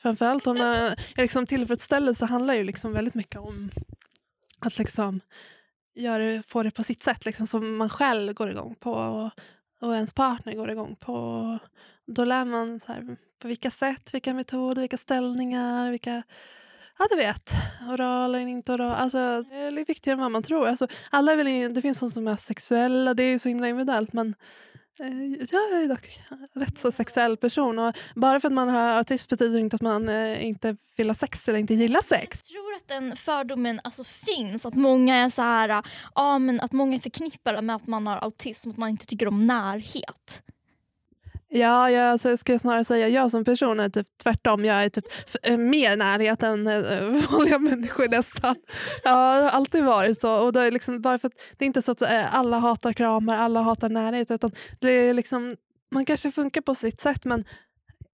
Framförallt 0.01 0.47
om 0.47 0.57
eh, 0.57 0.91
liksom, 1.15 1.45
tillfredsställelse 1.45 2.25
handlar 2.25 2.53
ju 2.53 2.63
liksom 2.63 2.93
väldigt 2.93 3.15
mycket 3.15 3.39
om 3.39 3.71
att 4.59 4.77
liksom, 4.77 5.21
gör, 5.95 6.43
få 6.47 6.63
det 6.63 6.71
på 6.71 6.83
sitt 6.83 7.03
sätt 7.03 7.25
liksom, 7.25 7.47
som 7.47 7.77
man 7.77 7.89
själv 7.89 8.33
går 8.33 8.51
igång 8.51 8.75
på. 8.79 8.91
Och, 8.91 9.31
och 9.81 9.95
ens 9.95 10.13
partner 10.13 10.53
går 10.53 10.71
igång 10.71 10.95
på. 10.95 11.59
Då 12.05 12.25
lär 12.25 12.45
man 12.45 12.79
så 12.79 12.91
här, 12.91 13.17
på 13.39 13.47
vilka 13.47 13.71
sätt, 13.71 14.13
vilka 14.13 14.33
metoder, 14.33 14.81
vilka 14.81 14.97
ställningar, 14.97 15.91
vilka... 15.91 16.23
Ja, 16.99 17.07
du 17.09 17.15
vet. 17.15 17.51
Oral 17.89 18.35
eller 18.35 18.47
inte 18.47 18.73
oral. 18.73 18.91
Alltså, 18.91 19.43
det 19.49 19.55
är 19.55 19.85
viktigare 19.85 20.15
än 20.15 20.21
vad 20.21 20.31
man 20.31 20.43
tror. 20.43 20.67
Alltså, 20.67 20.87
alla 21.11 21.35
vill, 21.35 21.73
det 21.73 21.81
finns 21.81 21.99
de 21.99 22.11
som 22.11 22.27
är 22.27 22.35
sexuella, 22.35 23.13
det 23.13 23.23
är 23.23 23.29
ju 23.29 23.39
så 23.39 23.49
himla 23.49 23.67
individuellt. 23.67 24.13
Men 24.13 24.35
jag 24.97 25.83
är 25.83 25.87
dock 25.87 26.19
rätt 26.53 26.77
så 26.77 26.91
sexuell 26.91 27.37
person. 27.37 27.79
Och 27.79 27.97
bara 28.15 28.39
för 28.39 28.47
att 28.47 28.53
man 28.53 28.69
har 28.69 28.91
autism 28.91 29.29
betyder 29.29 29.59
inte 29.59 29.75
att 29.75 29.81
man 29.81 30.09
eh, 30.09 30.45
inte 30.45 30.77
vill 30.95 31.09
ha 31.09 31.15
sex 31.15 31.47
eller 31.47 31.59
inte 31.59 31.73
gillar 31.73 32.01
sex 32.01 32.43
att 32.77 32.87
den 32.87 33.15
fördomen 33.15 33.81
alltså 33.83 34.03
finns, 34.03 34.65
att 34.65 34.75
många 34.75 35.15
är 35.15 35.29
så 35.29 35.41
här, 35.41 35.83
ja, 36.15 36.39
men 36.39 36.59
att 36.61 36.71
många 36.71 36.99
förknippar 36.99 37.61
med 37.61 37.75
att 37.75 37.87
man 37.87 38.07
har 38.07 38.17
autism, 38.17 38.69
att 38.69 38.77
man 38.77 38.89
inte 38.89 39.05
tycker 39.05 39.27
om 39.27 39.47
närhet. 39.47 40.43
Ja, 41.49 41.91
jag 41.91 42.11
alltså, 42.11 42.37
ska 42.37 42.51
jag 42.51 42.61
snarare 42.61 42.83
säga 42.83 43.07
jag 43.07 43.31
som 43.31 43.45
person 43.45 43.79
är 43.79 43.89
typ 43.89 44.07
tvärtom. 44.23 44.65
Jag 44.65 44.83
är 44.83 44.89
typ 44.89 45.05
eh, 45.43 45.57
mer 45.57 45.97
närhet 45.97 46.43
än 46.43 46.67
äh, 46.67 46.75
eh, 46.75 47.31
vanliga 47.31 47.59
människor 47.59 48.07
nästan. 48.09 48.55
Ja, 49.03 49.35
det 49.35 49.43
har 49.43 49.49
alltid 49.49 49.83
varit 49.83 50.21
så. 50.21 50.45
Och 50.45 50.53
det 50.53 50.61
är 50.61 50.71
liksom 50.71 51.01
bara 51.01 51.19
för 51.19 51.27
att 51.27 51.33
det 51.57 51.65
är 51.65 51.67
inte 51.67 51.81
så 51.81 51.91
att 51.91 52.01
äh, 52.01 52.35
alla 52.35 52.59
hatar 52.59 52.93
kramar, 52.93 53.35
alla 53.35 53.61
hatar 53.61 53.89
närhet. 53.89 54.31
Utan 54.31 54.51
det 54.79 54.91
är 54.91 55.13
liksom, 55.13 55.55
man 55.91 56.05
kanske 56.05 56.31
funkar 56.31 56.61
på 56.61 56.75
sitt 56.75 57.01
sätt 57.01 57.25
men 57.25 57.43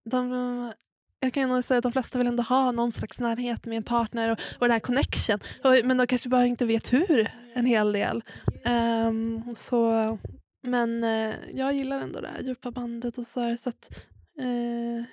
de, 0.10 0.74
jag 1.20 1.34
kan 1.34 1.50
nog 1.50 1.64
säga 1.64 1.78
att 1.78 1.84
de 1.84 1.92
flesta 1.92 2.18
vill 2.18 2.28
ändå 2.28 2.44
ha 2.44 2.72
någon 2.72 2.92
slags 2.92 3.20
närhet 3.20 3.66
med 3.66 3.78
en 3.78 3.84
partner 3.84 4.32
och, 4.32 4.40
och 4.60 4.68
den 4.68 4.72
här 4.72 4.80
connection. 4.80 5.40
Och, 5.64 5.76
men 5.84 5.98
de 5.98 6.08
kanske 6.08 6.30
bara 6.30 6.46
inte 6.46 6.66
vet 6.66 6.94
hur 6.94 7.32
en 7.54 7.66
hel 7.66 7.92
del. 7.92 8.24
Um, 8.66 9.56
så, 9.56 10.18
men 10.64 11.04
eh, 11.04 11.36
jag 11.54 11.74
gillar 11.74 12.00
ändå 12.00 12.22
det 12.22 12.28
här 12.28 12.42
djupa 12.42 12.72
bandet 12.72 13.18
och 13.18 13.28
så 13.28 13.40
här, 13.40 13.56
så 13.58 13.70
att 13.70 14.08
eh, 14.40 15.06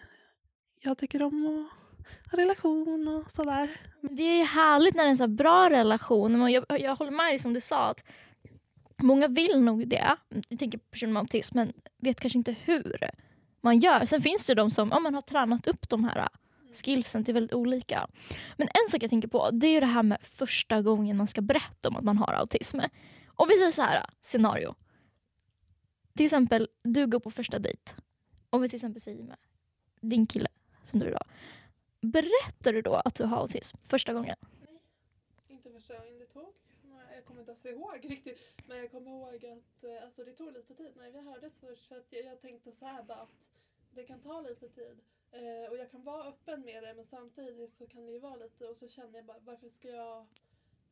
jag 0.83 0.99
tycker 0.99 1.23
om 1.23 1.47
att 1.47 2.31
ha 2.31 2.39
relation 2.39 3.09
och 3.09 3.31
sådär. 3.31 3.81
Det 4.03 4.23
är 4.23 4.45
härligt 4.45 4.95
när 4.95 5.03
det 5.03 5.09
är 5.09 5.11
en 5.11 5.17
så 5.17 5.29
bra 5.29 5.71
relation. 5.71 6.53
Jag, 6.53 6.65
jag 6.69 6.97
håller 6.97 7.11
med 7.11 7.27
dig 7.27 7.39
som 7.39 7.55
du 7.55 7.61
sa 7.61 7.91
att 7.91 8.05
många 9.03 9.29
vill 9.29 9.61
nog 9.61 9.89
det. 9.89 10.17
Jag 10.49 10.59
tänker 10.59 10.79
på 10.79 10.85
personer 10.91 11.13
med 11.13 11.21
autism 11.21 11.59
men 11.59 11.73
vet 11.99 12.21
kanske 12.21 12.39
inte 12.39 12.55
hur 12.65 13.11
man 13.61 13.79
gör. 13.79 14.05
Sen 14.05 14.21
finns 14.21 14.47
det 14.47 14.55
de 14.55 14.71
som 14.71 14.89
ja, 14.93 15.01
man 15.01 15.15
har 15.15 15.21
tränat 15.21 15.67
upp 15.67 15.89
de 15.89 16.05
här 16.05 16.19
eh, 16.19 16.29
skillsen 16.85 17.25
till 17.25 17.35
väldigt 17.35 17.55
olika. 17.55 18.09
Men 18.57 18.69
en 18.69 18.91
sak 18.91 19.03
jag 19.03 19.11
tänker 19.11 19.29
på 19.29 19.51
det 19.51 19.67
är 19.67 19.81
det 19.81 19.87
här 19.87 20.03
med 20.03 20.19
första 20.23 20.83
gången 20.83 21.17
man 21.17 21.27
ska 21.27 21.41
berätta 21.41 21.89
om 21.89 21.97
att 21.97 22.05
man 22.05 22.19
har 22.19 22.33
autism. 22.33 22.81
Om 23.27 23.49
vi 23.49 23.57
säger 23.57 23.73
så 23.73 23.83
här, 23.83 24.07
scenario. 24.21 24.75
Till 26.15 26.25
exempel, 26.25 26.69
du 26.83 27.07
går 27.07 27.21
på 27.21 27.31
första 27.31 27.59
dejt. 27.59 27.93
Om 28.51 28.63
vi 28.63 28.69
till 28.69 28.77
exempel 28.77 29.01
säger 29.01 29.23
med 29.23 29.37
din 30.01 30.27
kille, 30.27 30.49
som 30.85 31.01
du 31.01 31.09
idag. 31.09 31.25
Berättar 32.01 32.73
du 32.73 32.83
då 32.83 32.95
att 32.95 33.15
du 33.15 33.25
har 33.25 33.37
autism 33.37 33.77
första 33.85 34.13
gången? 34.13 34.37
Nej, 34.61 34.81
inte 35.49 35.71
första 35.71 35.99
gången. 35.99 36.19
Det 36.19 36.27
tog, 36.27 36.55
jag 37.15 37.25
kommer 37.25 37.41
inte 37.41 37.51
ens 37.51 37.67
ihåg 37.67 38.11
riktigt, 38.11 38.39
men 38.67 38.79
jag 38.79 38.91
kommer 38.91 39.11
ihåg 39.11 39.47
att 39.47 39.85
eh, 39.85 40.05
alltså, 40.05 40.25
det 40.25 40.33
tog 40.33 40.53
lite 40.53 40.75
tid 40.75 40.93
när 40.97 41.11
vi 41.11 41.21
hördes 41.21 41.59
först 41.59 41.89
för 41.89 41.97
att 41.97 42.07
jag, 42.11 42.25
jag 42.25 42.41
tänkte 42.41 42.73
så 42.73 42.87
här 42.87 43.03
bara 43.03 43.19
att 43.19 43.47
det 43.91 44.05
kan 44.05 44.21
ta 44.21 44.41
lite 44.41 44.69
tid 44.69 45.01
eh, 45.31 45.71
och 45.71 45.77
jag 45.77 45.91
kan 45.91 46.03
vara 46.03 46.25
öppen 46.25 46.61
med 46.61 46.83
det 46.83 46.95
men 46.95 47.05
samtidigt 47.05 47.73
så 47.73 47.87
kan 47.87 48.07
det 48.07 48.13
ju 48.13 48.19
vara 48.19 48.37
lite 48.37 48.67
och 48.67 48.77
så 48.77 48.89
känner 48.89 49.19
jag 49.19 49.25
bara 49.25 49.39
varför 49.39 49.69
ska 49.69 49.89
jag 49.89 50.27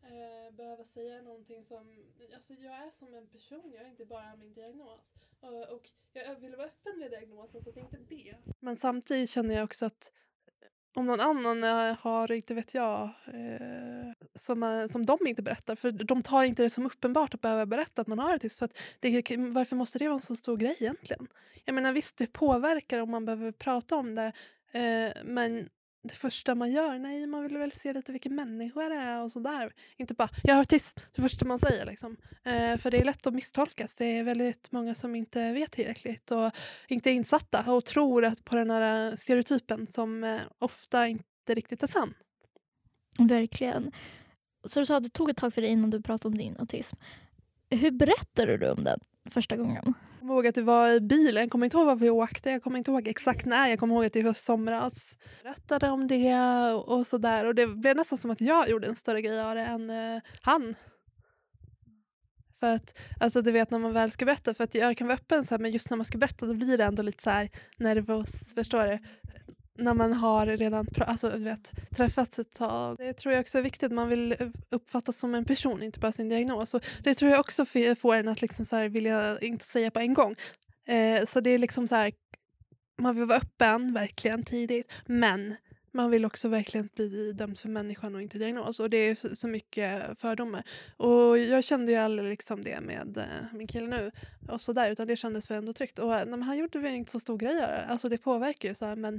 eh, 0.03 0.55
behöva 0.55 0.85
säga 0.85 1.23
någonting 1.23 1.65
som, 1.65 2.05
alltså 2.35 2.55
jag 2.55 2.75
är 2.75 2.91
som 2.91 3.15
en 3.15 3.27
person, 3.27 3.73
jag 3.75 3.85
är 3.85 3.89
inte 3.89 4.05
bara 4.05 4.37
min 4.37 4.55
diagnos. 4.55 5.01
Och, 5.41 5.73
och 5.75 5.91
jag 6.13 6.41
vill 6.41 6.57
vara 6.57 6.67
öppen 6.67 6.99
med 6.99 7.11
diagnosen 7.11 7.65
så 7.65 7.71
det 7.71 7.81
är 7.81 7.85
inte 7.85 8.15
det. 8.15 8.37
Men 8.61 8.77
samtidigt 8.77 9.31
känner 9.31 9.55
jag 9.55 9.65
också 9.65 9.87
att 9.87 10.13
eh, 10.47 11.01
om 11.01 11.07
någon 11.07 11.21
annan 11.21 11.63
har, 11.99 12.33
inte 12.33 12.55
vet 12.55 12.75
jag, 12.75 13.03
eh, 13.27 14.13
som, 14.35 14.63
eh, 14.63 14.87
som 14.87 15.07
de 15.07 15.19
inte 15.27 15.43
berättar. 15.43 15.75
För 15.75 15.93
de 15.93 16.23
tar 16.23 16.45
inte 16.45 16.63
det 16.63 16.71
som 16.71 16.87
uppenbart 16.87 17.35
att 17.35 17.41
behöva 17.41 17.67
berätta 17.67 18.03
att 18.03 18.09
man 18.09 18.19
har 18.19 18.33
autism. 18.33 18.59
För 18.59 18.65
att 18.65 18.79
det, 19.01 19.37
varför 19.37 19.77
måste 19.77 19.99
det 19.99 20.09
vara 20.09 20.17
en 20.17 20.23
så 20.23 20.37
stor 20.37 20.57
grej 20.57 20.77
egentligen? 20.81 21.29
Jag 21.65 21.75
menar 21.75 21.93
visst, 21.93 22.17
det 22.17 22.27
påverkar 22.27 23.01
om 23.01 23.11
man 23.11 23.25
behöver 23.25 23.53
prata 23.53 23.97
om 23.97 24.15
det. 24.15 24.33
Eh, 24.73 25.25
men 25.25 25.69
det 26.03 26.15
första 26.15 26.55
man 26.55 26.73
gör, 26.73 26.99
nej 26.99 27.27
man 27.27 27.43
vill 27.43 27.59
väl 27.59 27.73
se 27.73 27.93
lite 27.93 28.13
vilken 28.13 28.35
människa 28.35 28.89
det 28.89 28.95
är 28.95 29.23
och 29.23 29.33
sådär. 29.33 29.73
Inte 29.97 30.15
bara, 30.15 30.29
jag 30.43 30.55
har 30.55 30.59
autism, 30.59 30.99
det 31.15 31.23
första 31.23 31.45
man 31.45 31.59
säger 31.59 31.87
liksom. 31.87 32.17
Eh, 32.45 32.77
för 32.79 32.91
det 32.91 32.99
är 32.99 33.05
lätt 33.05 33.27
att 33.27 33.35
misstolkas. 33.35 33.95
Det 33.95 34.05
är 34.05 34.25
väldigt 34.25 34.73
många 34.73 34.95
som 34.95 35.15
inte 35.15 35.53
vet 35.53 35.73
tillräckligt 35.73 36.31
och 36.31 36.51
inte 36.89 37.11
är 37.11 37.15
insatta 37.15 37.73
och 37.73 37.85
tror 37.85 38.25
att 38.25 38.45
på 38.45 38.57
den 38.57 38.71
här 38.71 39.09
eh, 39.09 39.15
stereotypen 39.15 39.87
som 39.87 40.25
eh, 40.25 40.41
ofta 40.59 41.09
inte 41.09 41.55
riktigt 41.55 41.83
är 41.83 41.87
sann. 41.87 42.15
Verkligen. 43.19 43.93
Så 44.65 44.81
du 44.81 44.87
sa 44.87 44.97
att 44.97 45.03
det 45.03 45.11
tog 45.11 45.31
ett 45.31 45.37
tag 45.37 45.55
för 45.55 45.63
dig 45.63 45.71
innan 45.71 45.91
du 45.91 46.03
pratade 46.03 46.33
om 46.33 46.39
din 46.39 46.57
autism. 46.59 46.97
Hur 47.71 47.91
berättade 47.91 48.57
du 48.57 48.71
om 48.71 48.85
den 48.85 49.01
första 49.31 49.57
gången? 49.57 49.83
Jag 49.85 50.21
kommer 50.21 50.35
ihåg 50.35 50.47
att 50.47 50.55
det 50.55 50.63
var 50.63 50.89
i 50.89 51.01
bilen, 51.01 51.43
jag 51.43 51.51
kommer 51.51 51.67
inte 51.67 51.77
ihåg 51.77 51.87
var 51.87 51.97
vi 51.97 52.11
åkte, 52.11 52.51
jag 52.51 52.63
kommer 52.63 52.79
inte 52.79 52.91
ihåg 52.91 53.09
exakt 53.09 53.47
när, 53.47 53.69
jag 53.69 53.79
kommer 53.79 53.95
ihåg 53.95 54.05
att 54.05 54.13
det 54.13 54.23
var 54.23 54.33
somras. 54.33 55.19
Jag 55.43 55.55
berättade 55.55 55.91
om 55.91 56.07
det 56.07 56.35
och 56.73 57.07
sådär 57.07 57.47
och 57.47 57.55
det 57.55 57.67
blev 57.67 57.97
nästan 57.97 58.19
som 58.19 58.31
att 58.31 58.41
jag 58.41 58.69
gjorde 58.69 58.87
en 58.87 58.97
större 58.97 59.23
grej 59.23 59.41
av 59.41 59.55
det 59.55 59.65
än 59.65 59.91
eh, 59.91 60.23
han. 60.43 60.75
För 62.61 62.75
att, 62.75 62.99
alltså 63.21 63.43
du 63.43 63.53
vet 63.53 63.71
när 63.71 63.79
man 63.79 63.93
väl 63.93 64.11
ska 64.11 64.25
berätta, 64.25 64.55
för 64.55 64.65
att 64.65 64.75
jag 64.75 64.97
kan 64.97 65.07
vara 65.07 65.19
öppen 65.19 65.45
så 65.45 65.55
här, 65.55 65.59
men 65.63 65.71
just 65.71 65.91
när 65.91 65.97
man 65.97 66.05
ska 66.05 66.19
berätta 66.19 66.47
då 66.47 66.55
blir 66.55 66.79
det 66.79 66.85
ändå 66.85 67.03
lite 67.03 67.23
så 67.23 67.31
här 67.31 67.51
nervös, 67.79 68.55
förstår 68.55 68.87
du? 68.87 68.99
När 69.79 69.95
man 69.95 70.13
har 70.13 70.47
redan 70.47 70.87
alltså, 71.01 71.39
vet, 71.39 71.73
träffats 71.97 72.39
ett 72.39 72.55
tag. 72.55 72.97
Det 72.99 73.13
tror 73.13 73.35
jag 73.35 73.41
också 73.41 73.59
är 73.59 73.63
viktigt. 73.63 73.93
Man 73.93 74.09
vill 74.09 74.53
uppfattas 74.71 75.19
som 75.19 75.35
en 75.35 75.45
person, 75.45 75.83
inte 75.83 76.01
bara 76.01 76.13
sin 76.13 76.29
diagnos. 76.29 76.75
Och 76.75 76.85
det 77.03 77.15
tror 77.15 77.31
jag 77.31 77.41
också 77.41 77.65
får 77.99 78.15
en 78.15 78.29
att 78.29 78.43
liksom 78.43 78.65
så 78.65 78.77
här 78.77 78.89
vilja 78.89 79.39
inte 79.41 79.65
säga 79.65 79.91
på 79.91 80.01
en 80.01 80.15
gång. 80.15 80.35
Eh, 80.89 81.25
så 81.25 81.41
det 81.41 81.51
är 81.51 81.59
liksom 81.59 81.89
så 81.89 81.95
här, 81.95 82.13
man 82.99 83.17
vill 83.17 83.25
vara 83.25 83.39
öppen 83.39 83.93
verkligen 83.95 84.45
tidigt 84.45 84.91
men 85.07 85.55
man 85.93 86.11
vill 86.11 86.25
också 86.25 86.49
verkligen 86.49 86.89
bli 86.95 87.33
dömd 87.33 87.59
för 87.59 87.69
människan 87.69 88.15
och 88.15 88.23
inte 88.23 88.39
diagnos. 88.39 88.81
Och 88.81 88.91
det 88.91 88.97
är 88.97 89.35
så 89.35 89.49
mycket 89.49 90.21
fördomar. 90.21 90.63
Och 90.97 91.39
jag 91.39 91.65
kände 91.65 91.93
ju 91.93 91.99
aldrig 91.99 92.29
liksom 92.29 92.63
det 92.63 92.81
med 92.81 93.19
eh, 93.19 93.53
min 93.53 93.67
kille 93.67 93.87
nu. 93.87 94.11
Och 94.49 94.61
så 94.61 94.73
där, 94.73 94.91
utan 94.91 95.07
det 95.07 95.17
kändes 95.17 95.51
väl 95.51 95.59
ändå 95.59 95.73
tryggt. 95.73 95.99
Och 95.99 96.15
eh, 96.15 96.27
nej, 96.27 96.41
han 96.41 96.59
gjorde 96.59 96.79
väl 96.79 96.95
inte 96.95 97.11
så 97.11 97.21
stor 97.21 97.39
grej 97.39 97.63
av 97.63 97.71
det. 97.71 97.87
Alltså 97.89 98.09
det 98.09 98.19
påverkar 98.19 98.69
ju 98.69 98.75
så 98.75 98.87
här, 98.87 98.97
men 98.97 99.15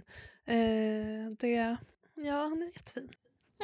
eh, 0.45 1.31
det... 1.39 1.77
Ja, 2.15 2.33
han 2.33 2.61
är 2.61 2.65
jättefin. 2.65 3.09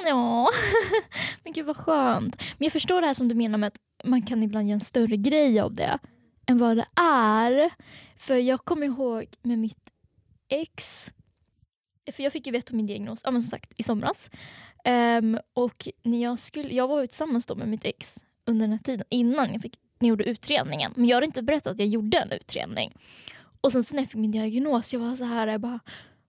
Ja, 0.06 0.50
men 1.44 1.54
gud 1.54 1.66
vad 1.66 1.78
skönt. 1.78 2.36
Men 2.58 2.66
jag 2.66 2.74
förstår 2.74 3.02
det 3.02 3.08
här 3.08 3.14
som 3.14 3.28
du 3.28 3.36
menar 3.36 3.58
med 3.58 3.68
att 3.68 3.80
man 4.04 4.22
kan 4.22 4.44
ibland 4.44 4.68
göra 4.68 4.74
en 4.74 4.80
större 4.80 5.18
grej 5.18 5.60
av 5.60 5.76
det 5.76 6.00
än 6.46 6.58
vad 6.58 6.78
det 6.78 6.88
är. 7.02 7.74
För 8.18 8.36
jag 8.36 8.66
kommer 8.66 8.86
ihåg 8.86 9.26
med 9.42 9.60
mitt 9.60 9.90
ex 10.50 11.12
för 12.14 12.24
jag 12.24 12.34
fick 12.34 12.46
ju 12.48 12.52
veta 12.52 12.76
min 12.76 12.86
diagnos 12.86 13.22
ja, 13.24 13.32
men 13.32 13.42
som 13.42 13.50
sagt, 13.50 13.74
i 13.78 13.84
somras. 13.84 14.30
Um, 14.86 15.40
och 15.54 15.88
när 16.04 16.24
jag, 16.24 16.40
skulle, 16.40 16.74
jag 16.74 16.88
var 16.88 17.06
tillsammans 17.06 17.46
då 17.46 17.56
med 17.56 17.68
mitt 17.68 17.86
ex 17.86 18.26
under 18.46 18.68
den 18.68 18.72
här 18.72 18.84
tiden 18.84 19.06
innan 19.10 19.54
jag, 19.54 19.62
fick, 19.62 19.80
när 20.00 20.08
jag 20.08 20.10
gjorde 20.10 20.24
utredningen. 20.24 20.94
Men 20.96 21.06
jag 21.06 21.16
hade 21.16 21.26
inte 21.26 21.44
berättat 21.44 21.74
att 21.74 21.80
jag 21.80 21.88
gjorde 21.88 22.18
en 22.18 22.32
utredning. 22.32 22.94
Och 23.62 23.72
sen 23.72 23.84
så 23.84 23.96
när 23.96 24.02
jag 24.02 24.10
fick 24.10 24.20
min 24.20 24.32
diagnos, 24.32 24.94
jag 24.94 25.00
var 25.00 25.16
så 25.16 25.24
här, 25.24 25.48
jag 25.48 25.62
bara, 25.62 25.80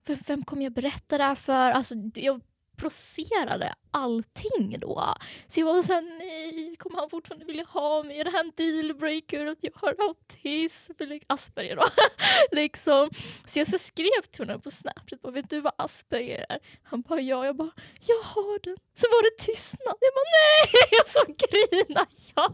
vem, 0.07 0.19
vem 0.27 0.45
kommer 0.45 0.63
jag 0.63 0.73
berätta 0.73 1.19
det 1.19 1.25
här 1.25 1.35
för? 1.35 1.71
Alltså, 1.71 1.95
jag 2.15 2.41
processerade 2.77 3.75
allting 3.97 4.77
då. 4.81 5.15
Så 5.47 5.61
jag 5.61 5.67
var 5.67 5.83
såhär, 5.83 6.19
nej, 6.19 6.77
kommer 6.79 6.99
han 6.99 7.11
fortfarande 7.11 7.45
vilja 7.47 7.65
ha 7.65 8.03
mig? 8.03 8.21
Är 8.21 8.25
det 8.25 8.31
här 8.31 8.45
en 8.45 8.53
dealbreaker 8.57 9.47
att 9.47 9.59
jag 9.61 9.73
har 9.75 9.97
autism? 9.99 10.93
Asperger 11.27 11.77
då. 11.77 11.83
liksom. 12.57 13.11
Så 13.45 13.59
jag 13.59 13.67
så 13.67 13.79
skrev 13.79 14.23
till 14.31 14.45
honom 14.45 14.61
på 14.61 14.71
Snapchat, 14.71 15.23
bara, 15.23 15.33
vet 15.33 15.51
du 15.51 15.61
vad 15.61 15.73
Asperger 15.79 16.47
är? 16.49 16.59
Han 16.83 17.03
bara 17.03 17.21
ja, 17.21 17.47
jag 17.47 17.57
bara, 17.57 17.71
jag 18.01 18.23
har 18.23 18.59
den. 18.63 18.77
Så 18.95 19.07
var 19.07 19.23
det 19.23 19.45
tystnad. 19.45 19.97
Jag 20.01 20.13
bara 20.15 20.31
nej! 20.39 20.83
Jag 20.97 21.09
så 21.09 21.25
grina 21.27 22.07
jag 22.35 22.53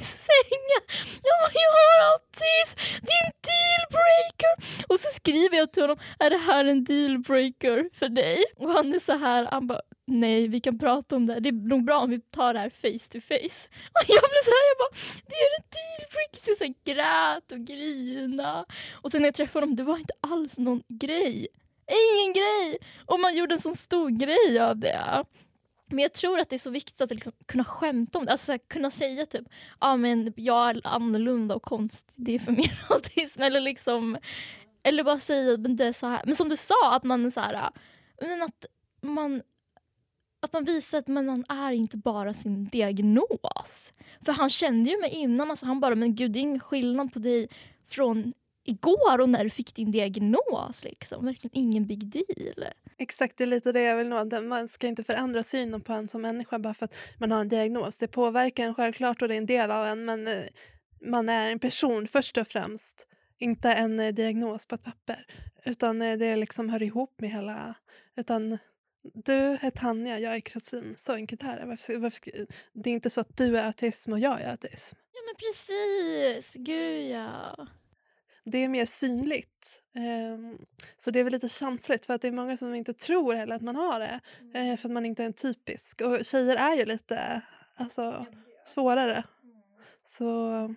i 0.00 0.04
sängen. 0.04 0.82
Jag 1.22 1.34
bara, 1.40 1.52
jag 1.64 1.72
har 1.78 2.12
autism! 2.12 2.78
Det 3.02 3.12
är 3.12 3.24
en 3.24 3.32
dealbreaker! 3.50 4.84
Och 4.88 4.98
så 5.00 5.08
skriver 5.14 5.56
jag 5.56 5.72
till 5.72 5.82
honom, 5.82 5.98
är 6.18 6.30
det 6.30 6.36
här 6.36 6.64
en 6.64 6.84
dealbreaker 6.84 7.90
för 7.98 8.08
dig? 8.08 8.44
Och 8.56 8.70
han 8.70 8.94
är 8.94 8.98
så 8.98 9.12
här, 9.12 9.48
han 9.50 9.66
bara, 9.66 9.80
nej 10.06 10.48
vi 10.48 10.60
kan 10.60 10.78
prata 10.78 11.16
om 11.16 11.26
det 11.26 11.40
Det 11.40 11.48
är 11.48 11.52
nog 11.52 11.84
bra 11.84 11.98
om 11.98 12.10
vi 12.10 12.20
tar 12.20 12.54
det 12.54 12.60
här 12.60 12.70
face 12.70 13.12
to 13.12 13.20
face. 13.20 13.68
Och 13.94 14.04
jag 14.08 14.24
blev 14.30 14.42
såhär, 14.44 14.64
jag 14.70 14.78
bara, 14.78 14.94
det 15.26 15.34
är 15.34 15.48
en 15.56 15.64
dealbreaker. 15.74 16.38
Så 16.38 16.50
jag 16.50 16.56
så 16.58 16.74
grät 16.84 17.52
och 17.52 17.66
grina. 17.66 18.66
Och 18.92 19.12
sen 19.12 19.20
när 19.20 19.26
jag 19.26 19.34
träffade 19.34 19.66
honom, 19.66 19.76
det 19.76 19.82
var 19.82 19.98
inte 19.98 20.14
alls 20.20 20.58
någon 20.58 20.82
grej. 20.88 21.48
Ingen 21.86 22.32
grej! 22.32 22.78
Och 23.06 23.20
man 23.20 23.36
gjorde 23.36 23.54
en 23.54 23.58
sån 23.58 23.74
stor 23.74 24.10
grej 24.10 24.58
av 24.58 24.76
det. 24.76 25.24
Men 25.86 25.98
jag 25.98 26.12
tror 26.12 26.38
att 26.38 26.48
det 26.48 26.56
är 26.56 26.58
så 26.58 26.70
viktigt 26.70 27.00
att 27.00 27.10
liksom 27.10 27.32
kunna 27.46 27.64
skämta 27.64 28.18
om 28.18 28.24
det. 28.24 28.32
Alltså 28.32 28.52
här, 28.52 28.58
kunna 28.68 28.90
säga 28.90 29.26
typ, 29.26 29.44
ja 29.48 29.52
ah, 29.78 29.96
men 29.96 30.32
jag 30.36 30.70
är 30.70 30.80
annorlunda 30.84 31.54
och 31.54 31.62
konstig, 31.62 32.14
det 32.16 32.34
är 32.34 32.38
för 32.38 32.52
min 32.52 32.70
autism. 32.88 33.42
Eller 33.42 33.60
liksom, 33.60 34.18
eller 34.82 35.04
bara 35.04 35.18
säga, 35.18 35.56
men 35.56 35.76
det 35.76 35.84
är 35.84 35.92
så 35.92 36.06
här. 36.06 36.22
Men 36.24 36.34
som 36.34 36.48
du 36.48 36.56
sa, 36.56 36.96
att 36.96 37.04
man 37.04 37.26
är 37.26 37.30
så 37.30 37.40
här, 37.40 37.70
men 38.20 38.42
att 38.42 38.64
man 39.02 39.42
att 40.44 40.52
man 40.52 40.64
visar 40.64 40.98
att 40.98 41.08
man 41.08 41.44
är 41.48 41.72
inte 41.72 41.96
bara 41.96 42.34
sin 42.34 42.64
diagnos. 42.64 43.92
För 44.24 44.32
han 44.32 44.50
kände 44.50 44.90
ju 44.90 45.00
mig 45.00 45.10
innan, 45.10 45.50
alltså 45.50 45.66
han 45.66 45.80
bara, 45.80 45.94
men 45.94 46.14
gud 46.14 46.32
det 46.32 46.38
är 46.38 46.40
ingen 46.40 46.60
skillnad 46.60 47.12
på 47.12 47.18
dig 47.18 47.48
från 47.84 48.32
igår 48.64 49.20
och 49.20 49.28
när 49.28 49.44
du 49.44 49.50
fick 49.50 49.74
din 49.74 49.90
diagnos. 49.90 50.84
Liksom. 50.84 51.24
Verkligen 51.24 51.58
ingen 51.58 51.86
big 51.86 52.06
deal. 52.06 52.64
Exakt, 52.98 53.38
det 53.38 53.44
är 53.44 53.48
lite 53.48 53.72
det 53.72 53.80
jag 53.80 53.96
vill 53.96 54.08
nå. 54.08 54.40
Man 54.42 54.68
ska 54.68 54.86
inte 54.86 55.04
förändra 55.04 55.42
synen 55.42 55.80
på 55.80 55.92
en 55.92 56.08
som 56.08 56.22
människa 56.22 56.58
bara 56.58 56.74
för 56.74 56.84
att 56.84 56.96
man 57.18 57.32
har 57.32 57.40
en 57.40 57.48
diagnos. 57.48 57.98
Det 57.98 58.08
påverkar 58.08 58.64
en 58.64 58.74
självklart 58.74 59.22
och 59.22 59.28
det 59.28 59.34
är 59.34 59.38
en 59.38 59.46
del 59.46 59.70
av 59.70 59.86
en 59.86 60.04
men 60.04 60.26
eh, 60.26 60.44
man 61.06 61.28
är 61.28 61.50
en 61.50 61.58
person 61.58 62.08
först 62.08 62.38
och 62.38 62.46
främst. 62.46 63.06
Inte 63.38 63.72
en 63.72 64.00
eh, 64.00 64.14
diagnos 64.14 64.66
på 64.66 64.74
ett 64.74 64.84
papper. 64.84 65.26
Utan 65.64 66.02
eh, 66.02 66.18
det 66.18 66.36
liksom 66.36 66.68
hör 66.68 66.82
ihop 66.82 67.20
med 67.20 67.30
hela... 67.30 67.74
Utan 68.16 68.58
du 69.12 69.58
är 69.60 69.70
Tanja, 69.70 70.18
jag 70.18 70.34
är 70.36 70.40
Kristin. 70.40 70.94
Så 70.96 71.12
enkelt 71.12 71.42
är 71.42 71.60
det. 71.60 71.66
Varför, 71.66 71.96
varför, 71.96 72.20
det 72.72 72.90
är 72.90 72.94
inte 72.94 73.10
så 73.10 73.20
att 73.20 73.36
du 73.36 73.58
är 73.58 73.66
autism 73.66 74.12
och 74.12 74.18
jag 74.18 74.40
är 74.40 74.50
autism. 74.50 74.96
Ja 75.12 75.20
men 75.26 75.34
precis, 75.34 76.54
gud 76.54 77.10
ja. 77.10 77.68
Det 78.44 78.58
är 78.58 78.68
mer 78.68 78.86
synligt. 78.86 79.82
Um, 79.94 80.58
så 80.96 81.10
det 81.10 81.20
är 81.20 81.24
väl 81.24 81.32
lite 81.32 81.48
känsligt 81.48 82.06
för 82.06 82.14
att 82.14 82.22
det 82.22 82.28
är 82.28 82.32
många 82.32 82.56
som 82.56 82.74
inte 82.74 82.94
tror 82.94 83.34
heller 83.34 83.56
att 83.56 83.62
man 83.62 83.76
har 83.76 84.00
det. 84.00 84.20
Mm. 84.40 84.70
Uh, 84.70 84.76
för 84.76 84.88
att 84.88 84.92
man 84.92 85.06
inte 85.06 85.22
är 85.22 85.26
en 85.26 85.32
typisk. 85.32 86.00
Och 86.00 86.24
tjejer 86.24 86.56
är 86.56 86.76
ju 86.76 86.84
lite 86.84 87.42
alltså, 87.76 88.26
svårare. 88.66 89.24
Mm. 89.42 89.62
Så 90.04 90.74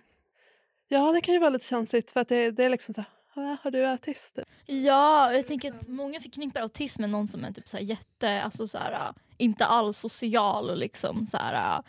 ja, 0.88 1.12
det 1.12 1.20
kan 1.20 1.34
ju 1.34 1.40
vara 1.40 1.50
lite 1.50 1.66
känsligt 1.66 2.10
för 2.10 2.20
att 2.20 2.28
det, 2.28 2.50
det 2.50 2.64
är 2.64 2.70
liksom 2.70 2.94
så 2.94 3.04
har 3.40 3.70
du 3.70 3.86
autist? 3.86 4.38
Ja, 4.66 5.32
jag 5.32 5.46
tänker 5.46 5.70
att 5.72 5.88
många 5.88 6.20
förknippar 6.20 6.60
autism 6.60 7.00
med 7.00 7.10
någon 7.10 7.28
som 7.28 7.44
är 7.44 7.52
typ 7.52 7.68
så 7.68 7.78
jätte, 7.78 8.42
alltså 8.42 8.68
så 8.68 8.78
här, 8.78 9.14
inte 9.36 9.66
alls 9.66 9.98
social 9.98 10.70
och 10.70 10.76
liksom 10.76 11.26
så 11.26 11.36
här, 11.36 11.82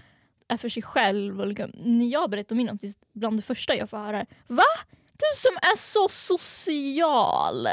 är 0.48 0.58
för 0.58 0.70
sig 0.70 0.84
själv. 0.84 1.42
Och 1.42 1.48
liksom, 1.48 1.72
när 1.74 2.06
jag 2.06 2.30
berättar 2.30 2.54
om 2.54 2.58
min 2.58 2.70
autism, 2.70 3.00
bland 3.14 3.38
det 3.38 3.42
första 3.42 3.76
jag 3.76 3.90
får 3.90 3.98
höra 3.98 4.20
är 4.20 4.28
Va? 4.48 4.64
Du 5.12 5.40
som 5.40 5.58
är 5.62 5.76
så 5.76 6.08
social! 6.10 7.68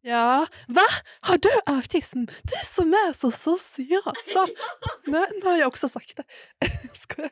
Ja, 0.00 0.46
va? 0.68 0.86
Har 1.20 1.38
du 1.38 1.50
autism? 1.66 2.24
Du 2.24 2.56
som 2.64 2.92
är 2.92 3.12
så 3.12 3.30
social! 3.30 4.14
Så, 4.26 4.46
nu, 5.06 5.26
nu 5.42 5.48
har 5.48 5.56
jag 5.56 5.68
också 5.68 5.88
sagt 5.88 6.16
det. 6.16 6.24
Skojar. 6.94 7.30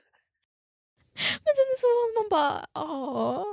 Men 1.14 1.54
den 1.56 1.66
är 1.74 1.78
så, 1.78 2.20
man 2.22 2.28
bara, 2.30 2.66
åh. 2.74 3.44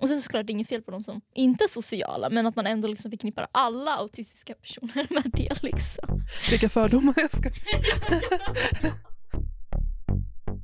Och 0.00 0.08
sen 0.08 0.22
såklart 0.22 0.46
det 0.46 0.50
är 0.50 0.54
inget 0.54 0.68
fel 0.68 0.82
på 0.82 0.90
de 0.90 1.02
som 1.02 1.20
inte 1.34 1.64
är 1.64 1.68
sociala 1.68 2.30
men 2.30 2.46
att 2.46 2.56
man 2.56 2.66
ändå 2.66 2.88
liksom 2.88 3.10
förknippar 3.10 3.48
alla 3.52 3.96
autistiska 3.96 4.54
personer 4.54 5.06
med 5.14 5.30
det. 5.32 5.62
Liksom. 5.62 6.22
Vilka 6.50 6.68
fördomar 6.68 7.14
jag 7.16 7.30
ska... 7.30 7.50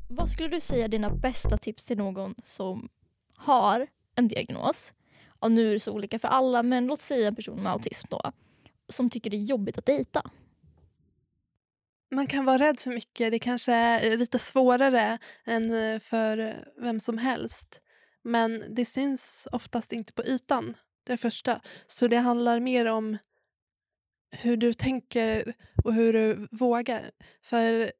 Vad 0.08 0.30
skulle 0.30 0.48
du 0.48 0.60
säga 0.60 0.84
är 0.84 0.88
dina 0.88 1.10
bästa 1.10 1.56
tips 1.56 1.84
till 1.84 1.98
någon 1.98 2.34
som 2.44 2.88
har 3.36 3.86
en 4.14 4.28
diagnos? 4.28 4.94
Och 5.38 5.52
nu 5.52 5.68
är 5.68 5.72
det 5.72 5.80
så 5.80 5.92
olika 5.92 6.18
för 6.18 6.28
alla 6.28 6.62
men 6.62 6.86
låt 6.86 7.00
säga 7.00 7.28
en 7.28 7.36
person 7.36 7.62
med 7.62 7.72
autism 7.72 8.06
då 8.10 8.32
som 8.88 9.10
tycker 9.10 9.30
det 9.30 9.36
är 9.36 9.38
jobbigt 9.38 9.78
att 9.78 9.86
dejta. 9.86 10.22
Man 12.10 12.26
kan 12.26 12.44
vara 12.44 12.58
rädd 12.58 12.80
för 12.80 12.90
mycket. 12.90 13.30
Det 13.30 13.38
kanske 13.38 13.72
är 13.72 14.16
lite 14.16 14.38
svårare 14.38 15.18
än 15.44 16.00
för 16.00 16.64
vem 16.80 17.00
som 17.00 17.18
helst. 17.18 17.82
Men 18.26 18.64
det 18.68 18.84
syns 18.84 19.48
oftast 19.52 19.92
inte 19.92 20.12
på 20.12 20.24
ytan, 20.24 20.76
det 21.04 21.16
första. 21.16 21.60
Så 21.86 22.08
det 22.08 22.16
handlar 22.16 22.60
mer 22.60 22.86
om 22.86 23.18
hur 24.30 24.56
du 24.56 24.72
tänker 24.72 25.54
och 25.84 25.94
hur 25.94 26.12
du 26.12 26.48
vågar. 26.50 27.10
För 27.42 27.92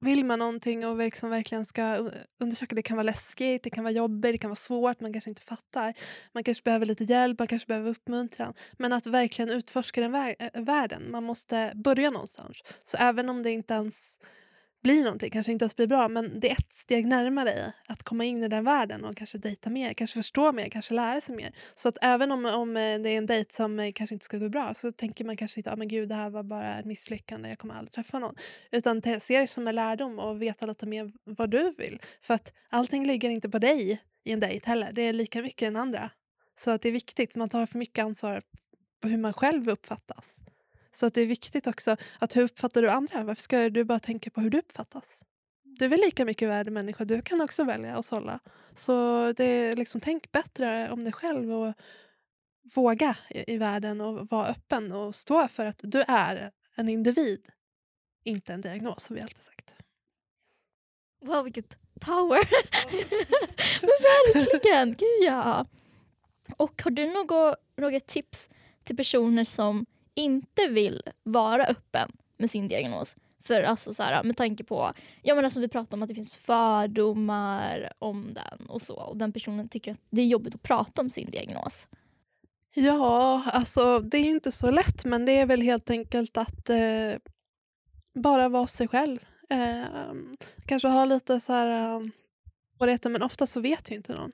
vill 0.00 0.24
man 0.24 0.38
någonting 0.38 0.86
och 0.86 0.96
liksom 0.96 1.30
verkligen 1.30 1.64
ska 1.64 2.10
undersöka, 2.40 2.74
det 2.74 2.82
kan 2.82 2.96
vara 2.96 3.04
läskigt, 3.04 3.62
det 3.62 3.70
kan 3.70 3.84
vara 3.84 3.92
jobbigt, 3.92 4.34
det 4.34 4.38
kan 4.38 4.50
vara 4.50 4.56
svårt, 4.56 5.00
man 5.00 5.12
kanske 5.12 5.30
inte 5.30 5.42
fattar. 5.42 5.94
Man 6.32 6.44
kanske 6.44 6.62
behöver 6.62 6.86
lite 6.86 7.04
hjälp, 7.04 7.38
man 7.38 7.48
kanske 7.48 7.66
behöver 7.66 7.90
uppmuntran. 7.90 8.54
Men 8.78 8.92
att 8.92 9.06
verkligen 9.06 9.50
utforska 9.50 10.00
den 10.00 10.12
vä 10.12 10.34
eh, 10.38 10.62
världen, 10.62 11.10
man 11.10 11.24
måste 11.24 11.72
börja 11.74 12.10
någonstans. 12.10 12.62
Så 12.82 12.96
även 12.96 13.28
om 13.28 13.42
det 13.42 13.50
inte 13.50 13.74
ens 13.74 14.18
blir 14.82 15.04
någonting, 15.04 15.30
kanske 15.30 15.52
inte 15.52 15.62
ens 15.62 15.76
blir 15.76 15.86
bra 15.86 16.08
men 16.08 16.40
det 16.40 16.50
är 16.50 16.52
ett 16.52 16.72
steg 16.72 17.06
närmare 17.06 17.72
att 17.86 18.02
komma 18.02 18.24
in 18.24 18.42
i 18.42 18.48
den 18.48 18.64
världen 18.64 19.04
och 19.04 19.16
kanske 19.16 19.38
dejta 19.38 19.70
mer, 19.70 19.92
kanske 19.92 20.14
förstå 20.14 20.52
mer, 20.52 20.68
kanske 20.68 20.94
lära 20.94 21.20
sig 21.20 21.36
mer. 21.36 21.54
Så 21.74 21.88
att 21.88 21.98
även 22.02 22.32
om, 22.32 22.44
om 22.44 22.76
eh, 22.76 22.98
det 22.98 23.08
är 23.08 23.18
en 23.18 23.26
dejt 23.26 23.54
som 23.54 23.78
eh, 23.78 23.92
kanske 23.92 24.14
inte 24.14 24.24
ska 24.24 24.38
gå 24.38 24.48
bra 24.48 24.74
så 24.74 24.92
tänker 24.92 25.24
man 25.24 25.36
kanske 25.36 25.60
inte 25.60 25.70
att 25.70 25.80
ah, 25.80 25.84
gud 25.84 26.08
det 26.08 26.14
här 26.14 26.30
var 26.30 26.42
bara 26.42 26.78
ett 26.78 26.84
misslyckande, 26.84 27.48
jag 27.48 27.58
kommer 27.58 27.74
aldrig 27.74 27.92
träffa 27.92 28.18
någon. 28.18 28.34
Utan 28.70 29.02
se 29.20 29.40
det 29.40 29.46
som 29.46 29.68
en 29.68 29.74
lärdom 29.74 30.18
och 30.18 30.42
veta 30.42 30.66
lite 30.66 30.86
mer 30.86 31.12
vad 31.24 31.50
du 31.50 31.74
vill. 31.78 32.00
För 32.22 32.34
att 32.34 32.52
allting 32.68 33.06
ligger 33.06 33.30
inte 33.30 33.50
på 33.50 33.58
dig 33.58 34.02
i 34.24 34.32
en 34.32 34.40
dejt 34.40 34.66
heller, 34.66 34.92
det 34.92 35.02
är 35.02 35.12
lika 35.12 35.42
mycket 35.42 35.66
den 35.66 35.76
andra. 35.76 36.10
Så 36.58 36.70
att 36.70 36.82
det 36.82 36.88
är 36.88 36.92
viktigt, 36.92 37.36
man 37.36 37.48
tar 37.48 37.66
för 37.66 37.78
mycket 37.78 38.04
ansvar 38.04 38.42
på 39.00 39.08
hur 39.08 39.18
man 39.18 39.32
själv 39.32 39.68
uppfattas. 39.68 40.39
Så 41.00 41.06
att 41.06 41.14
det 41.14 41.20
är 41.20 41.26
viktigt 41.26 41.66
också 41.66 41.96
att 42.18 42.36
hur 42.36 42.42
uppfattar 42.42 42.82
du 42.82 42.90
andra? 42.90 43.24
Varför 43.24 43.42
ska 43.42 43.70
du 43.70 43.84
bara 43.84 43.98
tänka 43.98 44.30
på 44.30 44.40
hur 44.40 44.50
du 44.50 44.58
uppfattas? 44.58 45.24
Du 45.62 45.84
är 45.84 45.88
väl 45.88 46.00
lika 46.00 46.24
mycket 46.24 46.48
värd 46.48 46.70
människa, 46.70 47.04
du 47.04 47.22
kan 47.22 47.40
också 47.40 47.64
välja 47.64 47.96
att 47.96 48.04
sålla. 48.04 48.40
Så 48.74 48.92
det 49.32 49.44
är 49.44 49.76
liksom, 49.76 50.00
tänk 50.00 50.32
bättre 50.32 50.90
om 50.90 51.04
dig 51.04 51.12
själv 51.12 51.52
och 51.52 51.74
våga 52.74 53.16
i, 53.30 53.54
i 53.54 53.58
världen 53.58 54.00
och 54.00 54.28
vara 54.30 54.46
öppen 54.46 54.92
och 54.92 55.14
stå 55.14 55.48
för 55.48 55.64
att 55.64 55.80
du 55.82 56.04
är 56.08 56.50
en 56.74 56.88
individ, 56.88 57.48
inte 58.24 58.54
en 58.54 58.60
diagnos 58.60 59.02
som 59.02 59.16
vi 59.16 59.22
alltid 59.22 59.44
sagt. 59.44 59.74
Wow, 61.20 61.44
vilket 61.44 61.78
power! 62.00 62.38
Verkligen! 64.34 64.88
Gud 64.88 65.22
ja! 65.22 65.66
Och 66.56 66.82
har 66.82 66.90
du 66.90 67.06
något, 67.06 67.56
något 67.76 68.06
tips 68.06 68.50
till 68.84 68.96
personer 68.96 69.44
som 69.44 69.86
inte 70.14 70.66
vill 70.66 71.02
vara 71.22 71.66
öppen 71.66 72.10
med 72.38 72.50
sin 72.50 72.68
diagnos. 72.68 73.16
För 73.44 73.62
alltså 73.62 73.94
så 73.94 74.02
här, 74.02 74.22
med 74.22 74.36
tanke 74.36 74.64
på, 74.64 74.92
ja 75.22 75.34
men 75.34 75.44
alltså 75.44 75.60
vi 75.60 75.68
pratar 75.68 75.96
om 75.96 76.02
att 76.02 76.08
det 76.08 76.14
finns 76.14 76.36
fördomar 76.36 77.92
om 77.98 78.30
den 78.34 78.66
och 78.68 78.82
så. 78.82 78.94
Och 78.94 79.16
den 79.16 79.32
personen 79.32 79.68
tycker 79.68 79.92
att 79.92 80.00
det 80.10 80.22
är 80.22 80.26
jobbigt 80.26 80.54
att 80.54 80.62
prata 80.62 81.02
om 81.02 81.10
sin 81.10 81.30
diagnos. 81.30 81.88
Ja, 82.74 83.42
alltså 83.52 83.98
det 83.98 84.16
är 84.16 84.24
ju 84.24 84.30
inte 84.30 84.52
så 84.52 84.70
lätt 84.70 85.04
men 85.04 85.26
det 85.26 85.32
är 85.32 85.46
väl 85.46 85.60
helt 85.60 85.90
enkelt 85.90 86.36
att 86.36 86.70
eh, 86.70 87.14
bara 88.14 88.48
vara 88.48 88.66
sig 88.66 88.88
själv. 88.88 89.18
Eh, 89.50 90.14
kanske 90.66 90.88
ha 90.88 91.04
lite 91.04 91.40
så 91.40 91.52
här 91.52 91.96
eh, 91.96 92.00
svårigheter 92.76 93.10
men 93.10 93.22
ofta 93.22 93.46
så 93.46 93.60
vet 93.60 93.90
ju 93.90 93.94
inte 93.94 94.12
någon. 94.12 94.32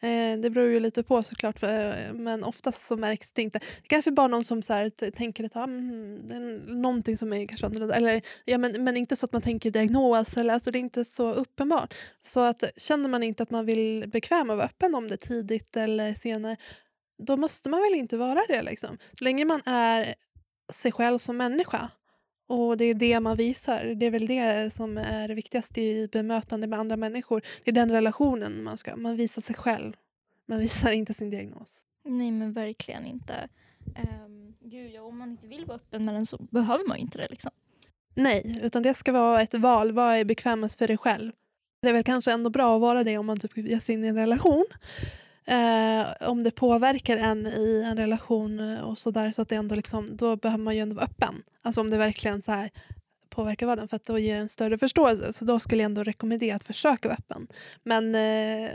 Eh, 0.00 0.38
det 0.38 0.50
beror 0.50 0.68
ju 0.68 0.80
lite 0.80 1.02
på 1.02 1.22
såklart, 1.22 1.62
eh, 1.62 2.12
men 2.12 2.44
oftast 2.44 2.86
så 2.86 2.96
märks 2.96 3.32
det 3.32 3.42
inte. 3.42 3.58
Det 3.58 3.88
kanske 3.88 4.10
är 4.10 4.12
bara 4.12 4.26
någon 4.26 4.44
som 4.44 4.62
så 4.62 4.72
här, 4.72 5.10
tänker 5.10 5.44
att 5.44 5.56
ah, 5.56 5.64
mm, 5.64 6.28
det 6.28 6.34
är 6.34 6.74
någonting 6.74 7.16
som 7.16 7.32
är 7.32 7.46
kanske 7.46 7.66
annorlunda. 7.66 7.94
Eller, 7.94 8.22
ja, 8.44 8.58
men, 8.58 8.84
men 8.84 8.96
inte 8.96 9.16
så 9.16 9.26
att 9.26 9.32
man 9.32 9.42
tänker 9.42 9.70
diagnos, 9.70 10.36
eller, 10.36 10.54
alltså, 10.54 10.70
det 10.70 10.78
är 10.78 10.80
inte 10.80 11.04
så 11.04 11.32
uppenbart. 11.32 11.94
Så 12.24 12.40
att 12.40 12.64
känner 12.76 13.08
man 13.08 13.22
inte 13.22 13.42
att 13.42 13.50
man 13.50 13.66
vill 13.66 14.08
bekväm 14.08 14.50
och 14.50 14.56
vara 14.56 14.66
öppen 14.66 14.94
om 14.94 15.08
det 15.08 15.16
tidigt 15.16 15.76
eller 15.76 16.14
senare, 16.14 16.56
då 17.22 17.36
måste 17.36 17.70
man 17.70 17.80
väl 17.80 17.94
inte 17.94 18.16
vara 18.16 18.42
det. 18.48 18.62
Liksom. 18.62 18.98
Så 19.12 19.24
länge 19.24 19.44
man 19.44 19.62
är 19.64 20.14
sig 20.72 20.92
själv 20.92 21.18
som 21.18 21.36
människa 21.36 21.90
och 22.48 22.76
det 22.76 22.84
är 22.84 22.94
det 22.94 23.20
man 23.20 23.36
visar. 23.36 23.84
Det 23.84 24.06
är 24.06 24.10
väl 24.10 24.26
det 24.26 24.72
som 24.72 24.98
är 24.98 25.28
det 25.28 25.34
viktigaste 25.34 25.80
i 25.80 26.08
bemötande 26.12 26.66
med 26.66 26.78
andra 26.78 26.96
människor. 26.96 27.42
Det 27.64 27.70
är 27.70 27.74
den 27.74 27.90
relationen 27.90 28.62
man 28.62 28.78
ska. 28.78 28.96
Man 28.96 29.16
visar 29.16 29.42
sig 29.42 29.54
själv. 29.54 29.92
Man 30.46 30.58
visar 30.58 30.92
inte 30.92 31.14
sin 31.14 31.30
diagnos. 31.30 31.86
Nej 32.04 32.30
men 32.30 32.52
verkligen 32.52 33.06
inte. 33.06 33.48
Um, 33.86 34.54
gud, 34.60 34.90
ja, 34.92 35.02
om 35.02 35.18
man 35.18 35.30
inte 35.30 35.46
vill 35.46 35.64
vara 35.64 35.76
öppen 35.76 36.04
med 36.04 36.14
den 36.14 36.26
så 36.26 36.38
behöver 36.50 36.88
man 36.88 36.96
inte 36.96 37.18
det 37.18 37.28
liksom. 37.30 37.50
Nej, 38.14 38.60
utan 38.62 38.82
det 38.82 38.94
ska 38.94 39.12
vara 39.12 39.42
ett 39.42 39.54
val. 39.54 39.92
Vad 39.92 40.14
är 40.14 40.24
bekvämast 40.24 40.78
för 40.78 40.86
dig 40.86 40.98
själv? 40.98 41.32
Det 41.82 41.88
är 41.88 41.92
väl 41.92 42.04
kanske 42.04 42.32
ändå 42.32 42.50
bra 42.50 42.74
att 42.74 42.80
vara 42.80 43.04
det 43.04 43.18
om 43.18 43.26
man 43.26 43.38
typ 43.40 43.56
ger 43.56 43.78
sig 43.78 43.94
in 43.94 44.04
i 44.04 44.08
en 44.08 44.16
relation 44.16 44.64
eh, 45.48 46.28
om 46.28 46.44
det 46.44 46.50
påverkar 46.50 47.16
en 47.16 47.46
i 47.46 47.84
en 47.86 47.96
relation 47.96 48.60
eh, 48.60 48.80
och 48.80 48.98
sådär 48.98 49.32
så 49.32 49.42
att 49.42 49.48
det 49.48 49.56
ändå 49.56 49.74
liksom, 49.74 50.16
då 50.16 50.36
behöver 50.36 50.64
man 50.64 50.74
ju 50.74 50.80
ändå 50.80 50.94
vara 50.94 51.04
öppen. 51.04 51.42
Alltså 51.62 51.80
om 51.80 51.90
det 51.90 51.96
verkligen 51.96 52.42
så 52.42 52.52
här 52.52 52.70
påverkar 53.28 53.66
vardagen 53.66 53.88
för 53.88 53.96
att 53.96 54.04
då 54.04 54.18
ger 54.18 54.34
det 54.34 54.40
en 54.40 54.48
större 54.48 54.78
förståelse. 54.78 55.32
Så 55.32 55.44
då 55.44 55.60
skulle 55.60 55.82
jag 55.82 55.88
ändå 55.88 56.04
rekommendera 56.04 56.56
att 56.56 56.64
försöka 56.64 57.08
vara 57.08 57.18
öppen. 57.18 57.48
Men 57.82 58.14
eh, 58.14 58.70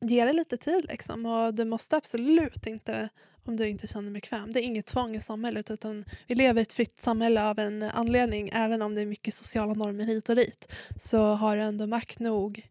ge 0.00 0.24
det 0.24 0.32
lite 0.32 0.56
tid 0.56 0.84
liksom 0.88 1.26
och 1.26 1.54
du 1.54 1.64
måste 1.64 1.96
absolut 1.96 2.66
inte 2.66 3.08
om 3.44 3.56
du 3.56 3.68
inte 3.68 3.86
känner 3.86 4.02
dig 4.02 4.12
bekväm. 4.12 4.52
Det 4.52 4.60
är 4.60 4.64
inget 4.64 4.86
tvång 4.86 5.16
i 5.16 5.20
samhället 5.20 5.70
utan 5.70 6.04
vi 6.26 6.34
lever 6.34 6.60
i 6.60 6.62
ett 6.62 6.72
fritt 6.72 7.00
samhälle 7.00 7.44
av 7.44 7.58
en 7.58 7.82
anledning. 7.82 8.50
Även 8.52 8.82
om 8.82 8.94
det 8.94 9.00
är 9.00 9.06
mycket 9.06 9.34
sociala 9.34 9.74
normer 9.74 10.04
hit 10.04 10.28
och 10.28 10.36
dit 10.36 10.72
så 10.96 11.24
har 11.24 11.56
du 11.56 11.62
ändå 11.62 11.86
makt 11.86 12.18
nog 12.18 12.66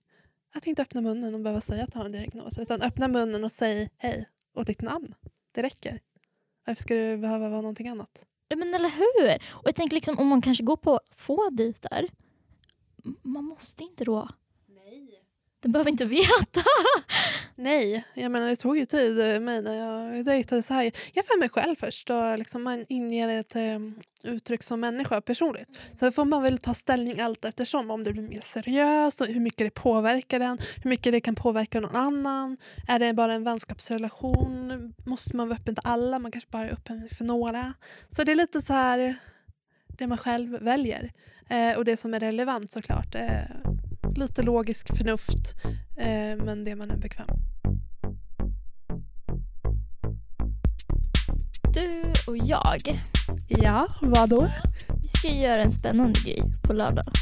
att 0.53 0.67
inte 0.67 0.81
öppna 0.81 1.01
munnen 1.01 1.33
och 1.33 1.39
behöva 1.39 1.61
säga 1.61 1.83
att 1.83 1.91
du 1.91 1.97
har 1.97 2.05
en 2.05 2.11
diagnos. 2.11 2.57
Utan 2.57 2.81
öppna 2.81 3.07
munnen 3.07 3.43
och 3.43 3.51
säg 3.51 3.89
hej 3.97 4.29
och 4.55 4.65
ditt 4.65 4.81
namn. 4.81 5.15
Det 5.51 5.63
räcker. 5.63 5.99
Varför 6.65 6.81
ska 6.81 6.95
det 6.95 7.17
behöva 7.17 7.49
vara 7.49 7.61
någonting 7.61 7.87
annat? 7.87 8.25
Men 8.55 8.73
eller 8.73 8.89
hur? 8.89 9.35
Och 9.49 9.67
jag 9.67 9.75
tänker 9.75 9.95
liksom 9.95 10.19
om 10.19 10.27
man 10.27 10.41
kanske 10.41 10.63
går 10.63 10.77
på 10.77 10.99
få 11.11 11.49
dejter. 11.49 12.09
Man 13.21 13.45
måste 13.45 13.83
inte 13.83 14.03
då. 14.03 14.29
Du 15.61 15.67
Den 15.67 15.71
behöver 15.71 15.91
inte 15.91 16.05
veta. 16.05 16.63
Nej, 17.55 18.03
jag 18.13 18.31
menar 18.31 18.49
det 18.49 18.55
tog 18.55 18.77
ju 18.77 18.85
tid 18.85 19.19
eh, 19.19 19.39
mig 19.39 19.61
när 19.61 19.75
jag 19.75 20.25
dejtade 20.25 20.61
så 20.61 20.73
här. 20.73 20.91
Jag 21.13 21.23
var 21.29 21.39
mig 21.39 21.49
själv 21.49 21.75
först 21.75 22.09
och 22.09 22.37
liksom 22.37 22.63
man 22.63 22.85
inger 22.89 23.39
ett 23.39 23.55
um, 23.55 23.99
uttryck 24.23 24.63
som 24.63 24.79
människa 24.79 25.21
personligt. 25.21 25.69
Sen 25.95 26.11
får 26.11 26.25
man 26.25 26.43
väl 26.43 26.57
ta 26.57 26.73
ställning 26.73 27.19
allt 27.19 27.45
eftersom 27.45 27.91
om 27.91 28.03
det 28.03 28.13
blir 28.13 28.23
mer 28.23 28.41
seriöst 28.41 29.21
och 29.21 29.27
hur 29.27 29.39
mycket 29.39 29.67
det 29.67 29.81
påverkar 29.81 30.39
den, 30.39 30.57
hur 30.83 30.89
mycket 30.89 31.11
det 31.11 31.21
kan 31.21 31.35
påverka 31.35 31.79
någon 31.79 31.95
annan. 31.95 32.57
Är 32.87 32.99
det 32.99 33.13
bara 33.13 33.33
en 33.33 33.43
vänskapsrelation? 33.43 34.93
Måste 35.05 35.35
man 35.35 35.47
vara 35.47 35.57
öppen 35.59 35.75
till 35.75 35.87
alla? 35.87 36.19
Man 36.19 36.31
kanske 36.31 36.49
bara 36.49 36.67
är 36.67 36.73
öppen 36.73 37.09
för 37.17 37.25
några. 37.25 37.73
Så 38.11 38.23
det 38.23 38.31
är 38.31 38.35
lite 38.35 38.61
så 38.61 38.73
här 38.73 39.19
det 39.87 40.07
man 40.07 40.17
själv 40.17 40.63
väljer 40.63 41.11
eh, 41.49 41.77
och 41.77 41.85
det 41.85 41.97
som 41.97 42.13
är 42.13 42.19
relevant 42.19 42.71
såklart. 42.71 43.15
Eh, 43.15 43.70
lite 44.17 44.41
logisk 44.41 44.97
förnuft 44.97 45.55
eh, 45.97 46.35
men 46.45 46.63
det 46.63 46.75
man 46.75 46.91
är 46.91 46.97
bekväm. 46.97 47.27
Du 51.73 52.01
och 52.27 52.37
jag, 52.37 53.01
Ja, 53.49 53.87
vad 54.01 54.29
då? 54.29 54.51
vi 55.01 55.07
ska 55.07 55.27
göra 55.27 55.61
en 55.63 55.71
spännande 55.71 56.19
grej 56.25 56.41
på 56.67 56.73
lördag. 56.73 57.03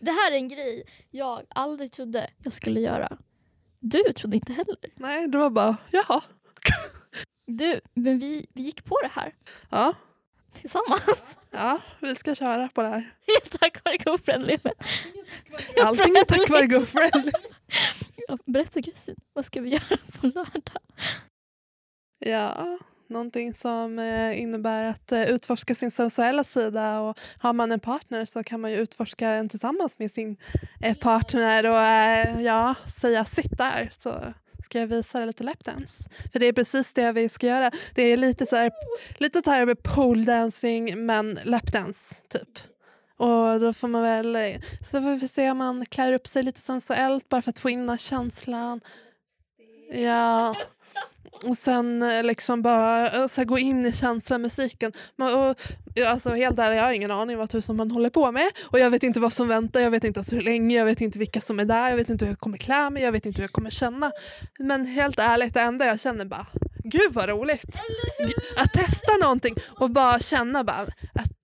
det 0.00 0.10
här 0.10 0.32
är 0.32 0.36
en 0.36 0.48
grej 0.48 0.84
jag 1.10 1.42
aldrig 1.48 1.92
trodde 1.92 2.30
jag 2.38 2.52
skulle 2.52 2.80
göra. 2.80 3.18
Du 3.80 4.02
trodde 4.16 4.36
inte 4.36 4.52
heller. 4.52 4.76
Nej, 4.96 5.28
det 5.28 5.38
var 5.38 5.50
bara 5.50 5.76
jaha. 5.90 6.22
Du, 7.46 7.80
men 7.94 8.18
vi, 8.18 8.46
vi 8.54 8.62
gick 8.62 8.84
på 8.84 8.98
det 9.02 9.10
här 9.12 9.34
Ja, 9.70 9.94
tillsammans. 10.60 11.38
ja, 11.50 11.80
vi 12.00 12.14
ska 12.14 12.34
köra 12.34 12.68
på 12.68 12.82
det 12.82 12.88
här. 12.88 13.10
Tack 13.60 13.84
vare 13.84 13.96
GoFriendly. 13.96 14.58
Allting 15.82 16.16
är 16.16 16.24
tack 16.28 16.50
vare 16.50 16.66
GoFriendly. 16.66 17.32
Ja, 18.28 18.38
Berätta 18.46 18.82
Kristin, 18.82 19.16
vad 19.32 19.44
ska 19.44 19.60
vi 19.60 19.70
göra 19.70 19.98
på 20.20 20.26
lördag? 20.26 20.82
Ja, 22.18 22.78
någonting 23.06 23.54
som 23.54 23.98
eh, 23.98 24.40
innebär 24.40 24.84
att 24.84 25.12
eh, 25.12 25.30
utforska 25.30 25.74
sin 25.74 25.90
sensuella 25.90 26.44
sida 26.44 27.00
och 27.00 27.18
har 27.38 27.52
man 27.52 27.72
en 27.72 27.80
partner 27.80 28.24
så 28.24 28.44
kan 28.44 28.60
man 28.60 28.70
ju 28.70 28.76
utforska 28.76 29.30
den 29.30 29.48
tillsammans 29.48 29.98
med 29.98 30.12
sin 30.12 30.36
eh, 30.80 30.96
partner 30.96 31.66
och 31.66 32.42
ja, 32.42 32.74
säga 33.00 33.24
sitt 33.24 33.58
där 33.58 33.88
så 33.90 34.34
ska 34.64 34.80
jag 34.80 34.86
visa 34.86 35.18
dig 35.18 35.26
lite 35.26 35.44
lapdance. 35.44 36.10
För 36.32 36.38
det 36.38 36.46
är 36.46 36.52
precis 36.52 36.92
det 36.92 37.12
vi 37.12 37.28
ska 37.28 37.46
göra. 37.46 37.70
Det 37.94 38.02
är 38.02 38.16
lite 38.16 38.46
så 38.46 38.56
här, 38.56 38.72
lite 39.18 39.42
så 39.44 39.50
här 39.50 39.66
med 39.66 39.82
pole 39.82 40.24
dancing 40.24 41.06
men 41.06 41.38
lapdance 41.44 42.14
typ. 42.28 42.58
Och 43.16 43.60
då 43.60 43.72
får 43.72 43.88
man 43.88 44.02
väl, 44.02 44.60
så 44.90 45.02
får 45.02 45.20
vi 45.20 45.28
se 45.28 45.50
om 45.50 45.58
man 45.58 45.86
klär 45.86 46.12
upp 46.12 46.26
sig 46.26 46.42
lite 46.42 46.60
sensuellt 46.60 47.28
bara 47.28 47.42
för 47.42 47.50
att 47.50 47.58
få 47.58 47.70
in 47.70 47.78
den 47.78 47.88
här 47.88 47.96
känslan. 47.96 48.80
Ja. 49.92 50.56
Och 51.46 51.56
sen 51.56 52.02
eh, 52.02 52.22
liksom 52.22 52.62
bara 52.62 53.10
eh, 53.10 53.26
så 53.26 53.40
här, 53.40 53.44
gå 53.44 53.58
in 53.58 53.86
i 53.86 53.92
känslan, 53.92 54.42
musiken. 54.42 54.92
Man, 55.16 55.34
och, 55.34 55.56
alltså, 56.06 56.30
helt 56.30 56.58
ärligt, 56.58 56.76
jag 56.76 56.84
har 56.84 56.92
ingen 56.92 57.10
aning 57.10 57.36
vad 57.36 57.50
tusan 57.50 57.76
man 57.76 57.90
håller 57.90 58.10
på 58.10 58.32
med. 58.32 58.50
Och 58.62 58.78
jag 58.78 58.90
vet 58.90 59.02
inte 59.02 59.20
vad 59.20 59.32
som 59.32 59.48
väntar, 59.48 59.80
jag 59.80 59.90
vet 59.90 60.04
inte 60.04 60.20
alltså 60.20 60.34
hur 60.34 60.42
länge, 60.42 60.76
jag 60.76 60.84
vet 60.84 61.00
inte 61.00 61.18
vilka 61.18 61.40
som 61.40 61.60
är 61.60 61.64
där, 61.64 61.88
jag 61.88 61.96
vet 61.96 62.08
inte 62.08 62.24
hur 62.24 62.32
jag 62.32 62.40
kommer 62.40 62.58
klä 62.58 62.90
mig, 62.90 63.02
jag 63.02 63.12
vet 63.12 63.26
inte 63.26 63.40
hur 63.40 63.44
jag 63.44 63.52
kommer 63.52 63.70
känna. 63.70 64.12
Men 64.58 64.86
helt 64.86 65.18
ärligt, 65.18 65.54
det 65.54 65.60
enda 65.60 65.86
jag 65.86 66.00
känner 66.00 66.24
bara, 66.24 66.46
gud 66.84 67.12
vad 67.12 67.28
roligt. 67.28 67.80
Att 68.56 68.72
testa 68.72 69.12
någonting 69.22 69.54
och 69.80 69.90
bara 69.90 70.18
känna 70.18 70.64
bara 70.64 70.86
att 71.14 71.43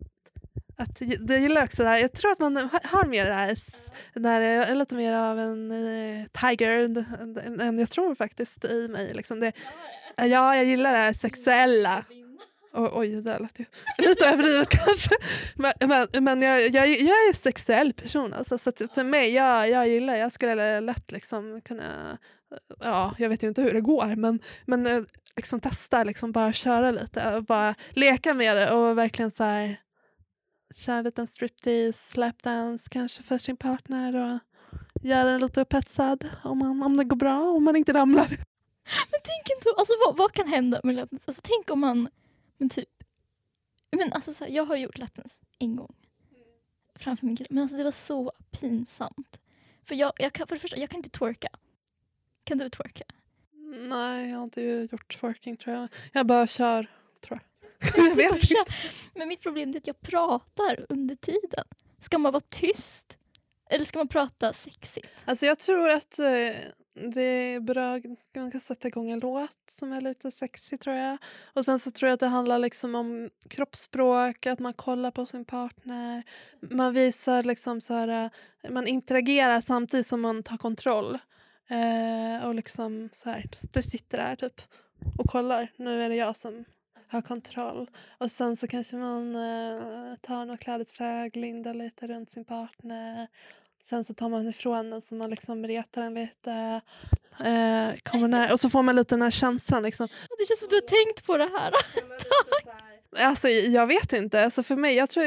att 0.80 0.98
det 1.20 1.38
gillar 1.38 1.64
också 1.64 1.82
det 1.82 1.88
här. 1.88 1.98
Jag 1.98 2.12
tror 2.12 2.30
att 2.32 2.38
man 2.38 2.56
har 2.84 3.04
mer 3.06 3.26
det 3.26 3.34
här, 3.34 3.56
där 4.14 4.40
den 4.40 4.62
eh, 4.70 4.74
lite 4.74 4.94
mer 4.94 5.12
av 5.12 5.38
en 5.38 5.70
eh, 5.70 6.26
tiger 6.40 6.70
än- 7.22 7.60
än 7.60 7.78
jag 7.78 7.90
tror 7.90 8.14
faktiskt 8.14 8.64
i 8.64 8.88
mig. 8.88 9.14
Liksom 9.14 9.40
det, 9.40 9.52
ja, 10.16 10.56
jag 10.56 10.64
gillar 10.64 10.92
det 10.92 10.98
här 10.98 11.12
sexuella. 11.12 12.04
O- 12.72 12.90
oj, 12.92 13.08
det 13.08 13.22
där 13.22 13.38
lät 13.38 13.58
ju 13.60 13.64
lite 13.98 14.26
överdrivet 14.28 14.68
kanske. 14.86 15.14
Men, 15.56 15.72
men, 15.88 16.24
men 16.24 16.42
jag, 16.42 16.60
jag, 16.62 16.88
jag 16.88 17.00
är 17.24 17.28
en 17.28 17.34
sexuell 17.34 17.92
person. 17.92 18.32
Alltså, 18.32 18.58
så 18.58 18.68
att 18.70 18.82
för 18.94 19.04
mig, 19.04 19.34
jag, 19.34 19.70
jag 19.70 19.88
gillar 19.88 20.16
Jag 20.16 20.32
skulle 20.32 20.80
lätt 20.80 21.12
liksom 21.12 21.60
kunna... 21.60 22.18
Ja, 22.80 23.14
jag 23.18 23.28
vet 23.28 23.42
ju 23.42 23.48
inte 23.48 23.62
hur 23.62 23.72
det 23.74 23.80
går, 23.80 24.16
men, 24.16 24.40
men 24.66 24.86
eh, 24.86 25.00
liksom 25.36 25.60
testa, 25.60 26.04
liksom 26.04 26.32
bara 26.32 26.52
köra 26.52 26.90
lite 26.90 27.36
och 27.36 27.44
bara 27.44 27.74
leka 27.90 28.34
med 28.34 28.56
det 28.56 28.70
och 28.70 28.98
verkligen 28.98 29.30
så 29.30 29.44
här 29.44 29.76
köra 30.74 30.96
en 30.96 31.04
liten 31.04 31.26
striptease, 31.26 32.11
slapdance 32.11 32.88
kanske 32.90 33.22
för 33.22 33.38
sin 33.38 33.56
partner 33.56 34.16
och 34.16 34.38
göra 35.02 35.30
den 35.30 35.40
lite 35.40 35.61
upphetsad 35.61 36.28
om, 36.44 36.59
man, 36.59 36.83
om 36.83 36.96
det 36.96 37.04
går 37.04 37.16
bra, 37.16 37.50
om 37.50 37.64
man 37.64 37.76
inte 37.76 37.92
ramlar. 37.92 38.28
Men 39.11 39.20
tänk 39.22 39.56
inte, 39.56 39.70
alltså 39.76 39.94
vad, 40.06 40.16
vad 40.16 40.33
kan 40.33 40.48
hända 40.48 40.80
med 40.85 40.94
lapdance? 40.94 41.24
Alltså 41.26 41.42
tänk 41.44 41.70
om 41.70 41.80
man, 41.80 42.09
men 42.59 42.68
typ, 42.68 42.88
men 43.90 44.12
alltså 44.12 44.33
så 44.33 44.44
här, 44.44 44.50
jag 44.52 44.64
har 44.64 44.76
gjort 44.76 44.98
lapdance 44.98 45.37
en 45.59 45.76
gång 45.76 45.94
framför 47.00 47.26
min 47.26 47.37
kille, 47.37 47.48
men 47.50 47.62
alltså 47.62 47.76
det 47.76 47.85
var 47.85 47.90
så 47.90 48.33
pinsamt. 48.50 49.40
För 49.85 49.94
jag, 49.94 50.12
jag 50.16 50.33
kan, 50.33 50.46
för 50.46 50.56
det 50.56 50.61
första, 50.61 50.76
jag 50.76 50.90
kan 50.90 50.96
inte 50.98 51.11
twerka. 51.11 51.48
Kan 52.44 52.59
du 52.59 52.68
twerka? 52.68 53.04
Nej, 53.88 54.30
jag 54.30 54.37
har 54.37 54.44
inte 54.44 54.62
gjort 54.62 55.20
twerking 55.20 55.56
tror 55.56 55.76
jag. 55.76 55.88
Jag 56.12 56.26
bara 56.26 56.46
kör, 56.46 56.83
tror 57.20 57.40
jag. 57.42 57.49
jag 57.96 58.14
vet 58.14 58.32
inte. 58.32 58.64
Men 59.14 59.28
mitt 59.28 59.40
problem 59.40 59.70
är 59.70 59.76
att 59.76 59.86
jag 59.86 60.00
pratar 60.00 60.86
under 60.88 61.14
tiden. 61.14 61.64
Ska 62.00 62.18
man 62.18 62.32
vara 62.32 62.42
tyst? 62.50 63.18
Eller 63.70 63.84
ska 63.84 63.98
man 63.98 64.08
prata 64.08 64.52
sexigt? 64.52 65.08
Alltså 65.24 65.46
jag 65.46 65.58
tror 65.58 65.90
att 65.90 66.18
eh, 66.18 66.60
det 66.94 67.22
är 67.22 67.60
bra 67.60 67.94
att 67.94 68.02
man 68.36 68.50
kan 68.50 68.60
sätta 68.60 68.88
igång 68.88 69.10
en 69.10 69.20
låt 69.20 69.50
som 69.70 69.92
är 69.92 70.00
lite 70.00 70.30
sexy 70.30 70.78
tror 70.78 70.96
jag. 70.96 71.18
Och 71.54 71.64
sen 71.64 71.78
så 71.78 71.90
tror 71.90 72.08
jag 72.08 72.14
att 72.14 72.20
det 72.20 72.26
handlar 72.26 72.58
liksom 72.58 72.94
om 72.94 73.30
kroppsspråk, 73.48 74.46
att 74.46 74.58
man 74.58 74.72
kollar 74.72 75.10
på 75.10 75.26
sin 75.26 75.44
partner. 75.44 76.22
Man 76.70 76.94
visar 76.94 77.42
liksom 77.42 77.80
så 77.80 77.94
här, 77.94 78.30
eh, 78.62 78.70
man 78.70 78.86
interagerar 78.86 79.60
samtidigt 79.60 80.06
som 80.06 80.20
man 80.20 80.42
tar 80.42 80.56
kontroll. 80.56 81.18
Eh, 81.70 82.48
och 82.48 82.54
liksom 82.54 83.08
så 83.12 83.30
här, 83.30 83.44
du 83.72 83.82
sitter 83.82 84.18
där 84.18 84.36
typ 84.36 84.62
och 85.18 85.30
kollar, 85.30 85.72
nu 85.76 86.02
är 86.02 86.08
det 86.08 86.16
jag 86.16 86.36
som 86.36 86.64
har 87.10 87.20
kontroll. 87.22 87.90
Och 88.18 88.30
sen 88.30 88.56
så 88.56 88.66
kanske 88.66 88.96
man 88.96 89.34
eh, 89.36 90.14
tar 90.20 90.44
något 90.44 90.60
klädesplagg, 90.60 91.36
lindar 91.36 91.74
lite 91.74 92.06
runt 92.06 92.30
sin 92.30 92.44
partner. 92.44 93.28
Sen 93.82 94.04
så 94.04 94.14
tar 94.14 94.28
man 94.28 94.48
ifrån 94.48 94.90
den 94.90 95.00
så 95.02 95.14
man 95.14 95.30
liksom 95.30 95.66
retar 95.66 96.02
den 96.02 96.14
lite. 96.14 96.80
Eh, 97.44 97.94
kommer 98.02 98.28
nära, 98.28 98.52
och 98.52 98.60
så 98.60 98.70
får 98.70 98.82
man 98.82 98.96
lite 98.96 99.14
den 99.14 99.22
här 99.22 99.30
känslan. 99.30 99.82
Liksom. 99.82 100.08
Det 100.38 100.46
känns 100.46 100.58
som 100.60 100.66
att 100.66 100.70
du 100.70 100.76
har 100.76 101.04
tänkt 101.04 101.26
på 101.26 101.36
det 101.36 101.50
här. 101.58 101.72
Alltså, 103.18 103.48
jag 103.48 103.86
vet 103.86 104.12
inte. 104.12 104.44
Alltså, 104.44 104.62
för 104.62 104.76
mig, 104.76 104.94
jag, 104.96 105.10
tror, 105.10 105.24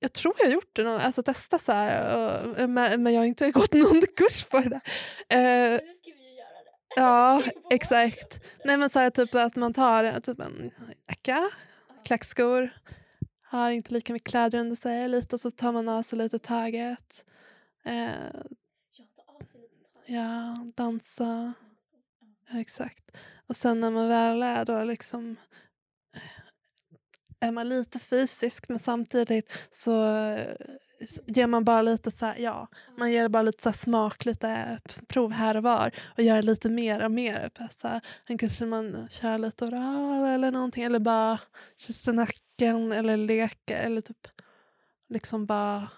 jag 0.00 0.12
tror 0.12 0.34
jag 0.38 0.46
har 0.46 0.52
gjort 0.52 0.70
det. 0.76 0.82
nå- 0.84 0.98
Alltså, 0.98 1.22
testa 1.22 1.58
så 1.58 1.72
här. 1.72 2.16
Och, 2.16 2.70
men, 2.70 3.02
men 3.02 3.12
jag 3.12 3.20
har 3.20 3.26
inte 3.26 3.50
gått 3.50 3.72
någon 3.74 4.00
kurs 4.16 4.44
på 4.44 4.60
det 4.60 4.68
där. 4.68 4.80
Eh, 5.28 5.72
Nu 5.72 5.78
ska 5.78 6.10
vi 6.10 6.30
ju 6.30 6.36
göra 6.36 6.48
det. 6.64 6.83
Ja, 6.96 7.42
exakt. 7.70 8.40
Nej, 8.64 8.76
men 8.76 8.90
så 8.90 8.98
här, 8.98 9.10
typ 9.10 9.34
att 9.34 9.56
man 9.56 9.74
tar 9.74 10.04
eh, 10.04 10.18
typ 10.18 10.40
en 10.40 10.70
jacka, 11.08 11.50
klackskor, 12.04 12.70
har 13.42 13.70
inte 13.70 13.94
lika 13.94 14.12
mycket 14.12 14.30
kläder 14.30 14.58
under 14.58 14.76
sig 14.76 15.08
lite 15.08 15.36
och 15.36 15.40
så 15.40 15.50
tar 15.50 15.72
man 15.72 15.88
av 15.88 16.02
sig 16.02 16.18
lite 16.18 16.38
taget. 16.38 17.24
Eh, 17.84 18.10
Ja, 20.06 20.56
dansa. 20.74 21.52
Ja, 22.50 22.60
exakt. 22.60 23.16
Och 23.46 23.56
sen 23.56 23.80
när 23.80 23.90
man 23.90 24.08
väl 24.08 24.42
är 24.42 24.64
då 24.64 24.84
liksom 24.84 25.36
är 27.40 27.50
man 27.52 27.68
lite 27.68 27.98
fysisk 27.98 28.68
men 28.68 28.78
samtidigt 28.78 29.52
så 29.70 30.14
eh, 30.16 30.56
ger 31.26 31.46
man 31.46 31.64
bara 31.64 31.82
lite 31.82 32.10
så 32.10 32.26
här, 32.26 32.36
ja, 32.38 32.68
man 32.98 33.12
ger 33.12 33.28
bara 33.28 33.42
lite 33.42 33.62
så 33.62 33.72
smak, 33.72 34.24
lite 34.24 34.80
prov 35.08 35.32
här 35.32 35.56
och 35.56 35.62
var 35.62 35.90
och 36.16 36.22
gör 36.22 36.42
lite 36.42 36.70
mer 36.70 37.04
och 37.04 37.10
mer. 37.10 37.50
Så 37.70 37.88
här, 37.88 38.00
kanske 38.38 38.66
man 38.66 39.08
kör 39.10 39.38
lite 39.38 39.64
oral 39.64 40.24
eller 40.24 40.50
någonting 40.50 40.84
eller 40.84 40.98
bara 40.98 41.38
kysser 41.76 42.12
nacken 42.12 42.92
eller 42.92 43.16
leker 43.16 43.76
eller 43.76 44.00
typ 44.00 44.28
liksom 45.08 45.46
bara 45.46 45.88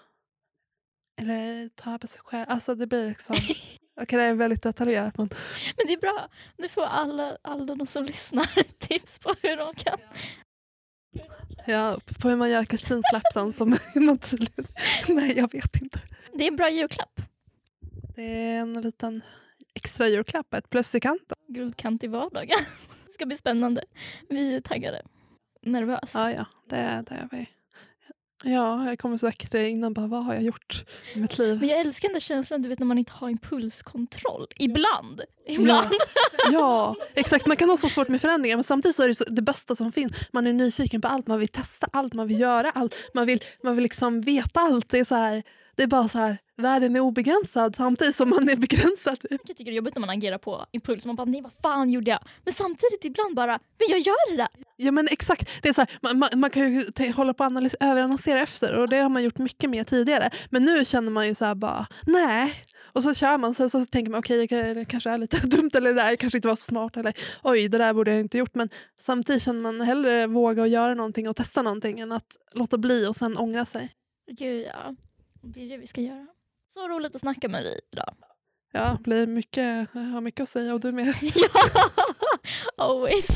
eller 1.21 1.69
tar 1.69 1.97
på 1.97 2.07
sig 2.07 2.21
själv. 2.25 2.45
Alltså 2.49 2.75
det 2.75 2.87
blir 2.87 3.07
liksom 3.07 3.35
Okej, 4.01 4.19
det 4.19 4.23
är 4.25 4.33
väldigt 4.33 4.63
detaljerat 4.63 5.17
men 5.17 5.29
Men 5.77 5.87
det 5.87 5.93
är 5.93 5.97
bra. 5.97 6.29
Nu 6.57 6.69
får 6.69 6.83
alla, 6.85 7.37
alla 7.41 7.75
de 7.75 7.87
som 7.87 8.05
lyssnar 8.05 8.63
tips 8.79 9.19
på 9.19 9.33
hur 9.41 9.57
de 9.57 9.75
kan. 9.75 9.99
ja, 11.11 11.23
på 12.19 12.29
hur 12.29 12.35
man 12.35 12.49
gör 12.49 12.65
kusinslapsen 12.65 13.53
som 13.53 13.77
man 13.95 14.17
tydligen... 14.21 14.67
Nej, 15.07 15.37
jag 15.37 15.51
vet 15.51 15.81
inte. 15.81 15.99
Det 16.33 16.43
är 16.43 16.47
en 16.47 16.55
bra 16.55 16.69
julklapp. 16.69 17.21
Det 18.15 18.21
är 18.21 18.59
en 18.59 18.81
liten 18.81 19.21
extra 19.73 20.07
julklapp, 20.07 20.53
ett 20.53 20.69
plus 20.69 20.95
i 20.95 20.99
kanten. 20.99 21.37
Guldkant 21.47 22.03
i 22.03 22.07
vardagen. 22.07 22.59
Det 23.07 23.13
ska 23.13 23.25
bli 23.25 23.35
spännande. 23.35 23.83
Vi 24.29 24.55
är 24.55 24.61
taggade. 24.61 25.01
Nervös. 25.61 26.11
Ja, 26.13 26.31
ja, 26.31 26.45
det, 26.69 27.03
det 27.07 27.15
är 27.15 27.27
vi. 27.31 27.49
Ja, 28.43 28.85
jag 28.89 28.99
kommer 28.99 29.17
säkert 29.17 29.53
innan 29.53 29.93
bara 29.93 30.07
vad 30.07 30.25
har 30.25 30.33
jag 30.33 30.43
gjort 30.43 30.83
i 31.15 31.19
mitt 31.19 31.37
liv? 31.37 31.59
Men 31.59 31.69
jag 31.69 31.79
älskar 31.79 32.07
den 32.07 32.13
där 32.13 32.19
känslan 32.19 32.61
du 32.61 32.69
vet 32.69 32.79
när 32.79 32.85
man 32.85 32.97
inte 32.97 33.11
har 33.11 33.29
impulskontroll. 33.29 34.47
Ibland. 34.55 35.21
Ibland. 35.47 35.87
Ja, 36.51 36.95
exakt. 37.13 37.45
Man 37.45 37.57
kan 37.57 37.69
ha 37.69 37.77
så 37.77 37.89
svårt 37.89 38.07
med 38.07 38.21
förändringar 38.21 38.57
men 38.57 38.63
samtidigt 38.63 38.95
så 38.95 39.03
är 39.03 39.07
det 39.07 39.15
så, 39.15 39.23
det 39.29 39.41
bästa 39.41 39.75
som 39.75 39.91
finns. 39.91 40.11
Man 40.31 40.47
är 40.47 40.53
nyfiken 40.53 41.01
på 41.01 41.07
allt, 41.07 41.27
man 41.27 41.39
vill 41.39 41.47
testa 41.47 41.87
allt, 41.91 42.13
man 42.13 42.27
vill 42.27 42.39
göra 42.39 42.71
allt. 42.71 42.95
Man 43.13 43.25
vill, 43.25 43.43
man 43.63 43.75
vill 43.75 43.83
liksom 43.83 44.21
veta 44.21 44.59
allt. 44.59 44.89
Det 44.89 44.99
är, 44.99 45.05
så 45.05 45.15
här, 45.15 45.43
det 45.77 45.83
är 45.83 45.87
bara 45.87 46.07
så 46.07 46.17
här, 46.17 46.37
världen 46.57 46.95
är 46.95 46.99
obegränsad 46.99 47.75
samtidigt 47.75 48.15
som 48.15 48.29
man 48.29 48.49
är 48.49 48.55
begränsad. 48.55 49.17
Jag 49.29 49.41
tycker 49.43 49.65
det 49.65 49.71
är 49.71 49.75
jobbigt 49.75 49.95
när 49.95 49.99
man 49.99 50.09
agerar 50.09 50.37
på 50.37 50.65
impuls. 50.71 51.05
Man 51.05 51.15
bara 51.15 51.25
nej 51.25 51.41
vad 51.41 51.51
fan 51.61 51.89
gjorde 51.89 52.11
jag? 52.11 52.19
Men 52.43 52.53
samtidigt 52.53 53.05
ibland 53.05 53.35
bara 53.35 53.59
men 53.79 53.87
jag 53.89 53.99
gör 53.99 54.31
det 54.31 54.37
där. 54.37 54.47
Ja 54.75 54.91
men 54.91 55.07
exakt. 55.07 55.49
Det 55.61 55.69
är 55.69 55.73
så 55.73 55.81
här, 55.81 55.99
man, 56.01 56.19
man, 56.19 56.29
man 56.35 56.49
kan 56.49 56.73
ju 56.73 57.11
hålla 57.11 57.33
på 57.33 57.43
analys- 57.43 57.75
överanalysera 57.79 58.39
efter 58.39 58.77
och 58.77 58.89
det 58.89 58.97
har 58.97 59.09
man 59.09 59.23
gjort 59.23 59.37
mycket 59.37 59.69
mer 59.69 59.83
tidigare. 59.83 60.29
Men 60.49 60.63
nu 60.63 60.85
känner 60.85 61.11
man 61.11 61.27
ju 61.27 61.35
så 61.35 61.45
här 61.45 61.55
bara 61.55 61.87
nej. 62.05 62.53
Och 62.79 63.03
så 63.03 63.13
kör 63.13 63.37
man 63.37 63.55
sen 63.55 63.69
så 63.69 63.85
tänker 63.85 64.11
man 64.11 64.19
okej 64.19 64.47
det, 64.47 64.73
det 64.73 64.85
kanske 64.85 65.09
är 65.09 65.17
lite 65.17 65.37
dumt 65.47 65.69
eller 65.73 65.93
det 65.93 66.01
där 66.01 66.15
kanske 66.15 66.37
inte 66.37 66.47
var 66.47 66.55
så 66.55 66.63
smart 66.63 66.97
eller 66.97 67.13
oj 67.43 67.67
det 67.69 67.77
där 67.77 67.93
borde 67.93 68.11
jag 68.11 68.19
inte 68.19 68.37
gjort. 68.37 68.55
Men 68.55 68.69
samtidigt 69.01 69.43
känner 69.43 69.61
man 69.61 69.81
hellre 69.81 70.27
våga 70.27 70.61
och 70.61 70.67
göra 70.67 70.93
någonting 70.93 71.29
och 71.29 71.35
testa 71.35 71.61
någonting 71.61 71.99
än 71.99 72.11
att 72.11 72.37
låta 72.53 72.77
bli 72.77 73.07
och 73.07 73.15
sen 73.15 73.37
ångra 73.37 73.65
sig. 73.65 73.89
Gud 74.31 74.65
ja. 74.65 74.95
Det 75.41 75.63
är 75.63 75.69
det 75.69 75.77
vi 75.77 75.87
ska 75.87 76.01
göra. 76.01 76.27
Så 76.67 76.87
roligt 76.87 77.15
att 77.15 77.21
snacka 77.21 77.49
med 77.49 77.63
dig 77.63 77.79
idag. 77.91 78.13
Ja, 78.71 78.97
blir 79.03 79.27
mycket, 79.27 79.87
jag 79.93 80.01
har 80.01 80.21
mycket 80.21 80.43
att 80.43 80.49
säga 80.49 80.73
och 80.73 80.79
du 80.79 80.91
med. 80.91 81.13
ja, 81.21 81.89
always. 82.77 83.27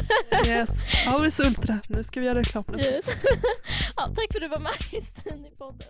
Yes, 0.47 0.69
Auris 1.07 1.39
Ultra. 1.39 1.79
Nu 1.89 2.03
ska 2.03 2.19
vi 2.19 2.25
göra 2.25 2.39
reklam. 2.39 2.63
Yes. 2.77 3.05
ja, 3.95 4.07
tack 4.07 4.31
för 4.31 4.41
att 4.41 4.43
du 4.43 4.49
var 4.49 4.59
med 4.59 4.71
i 4.91 5.01
Stinipodden. 5.01 5.87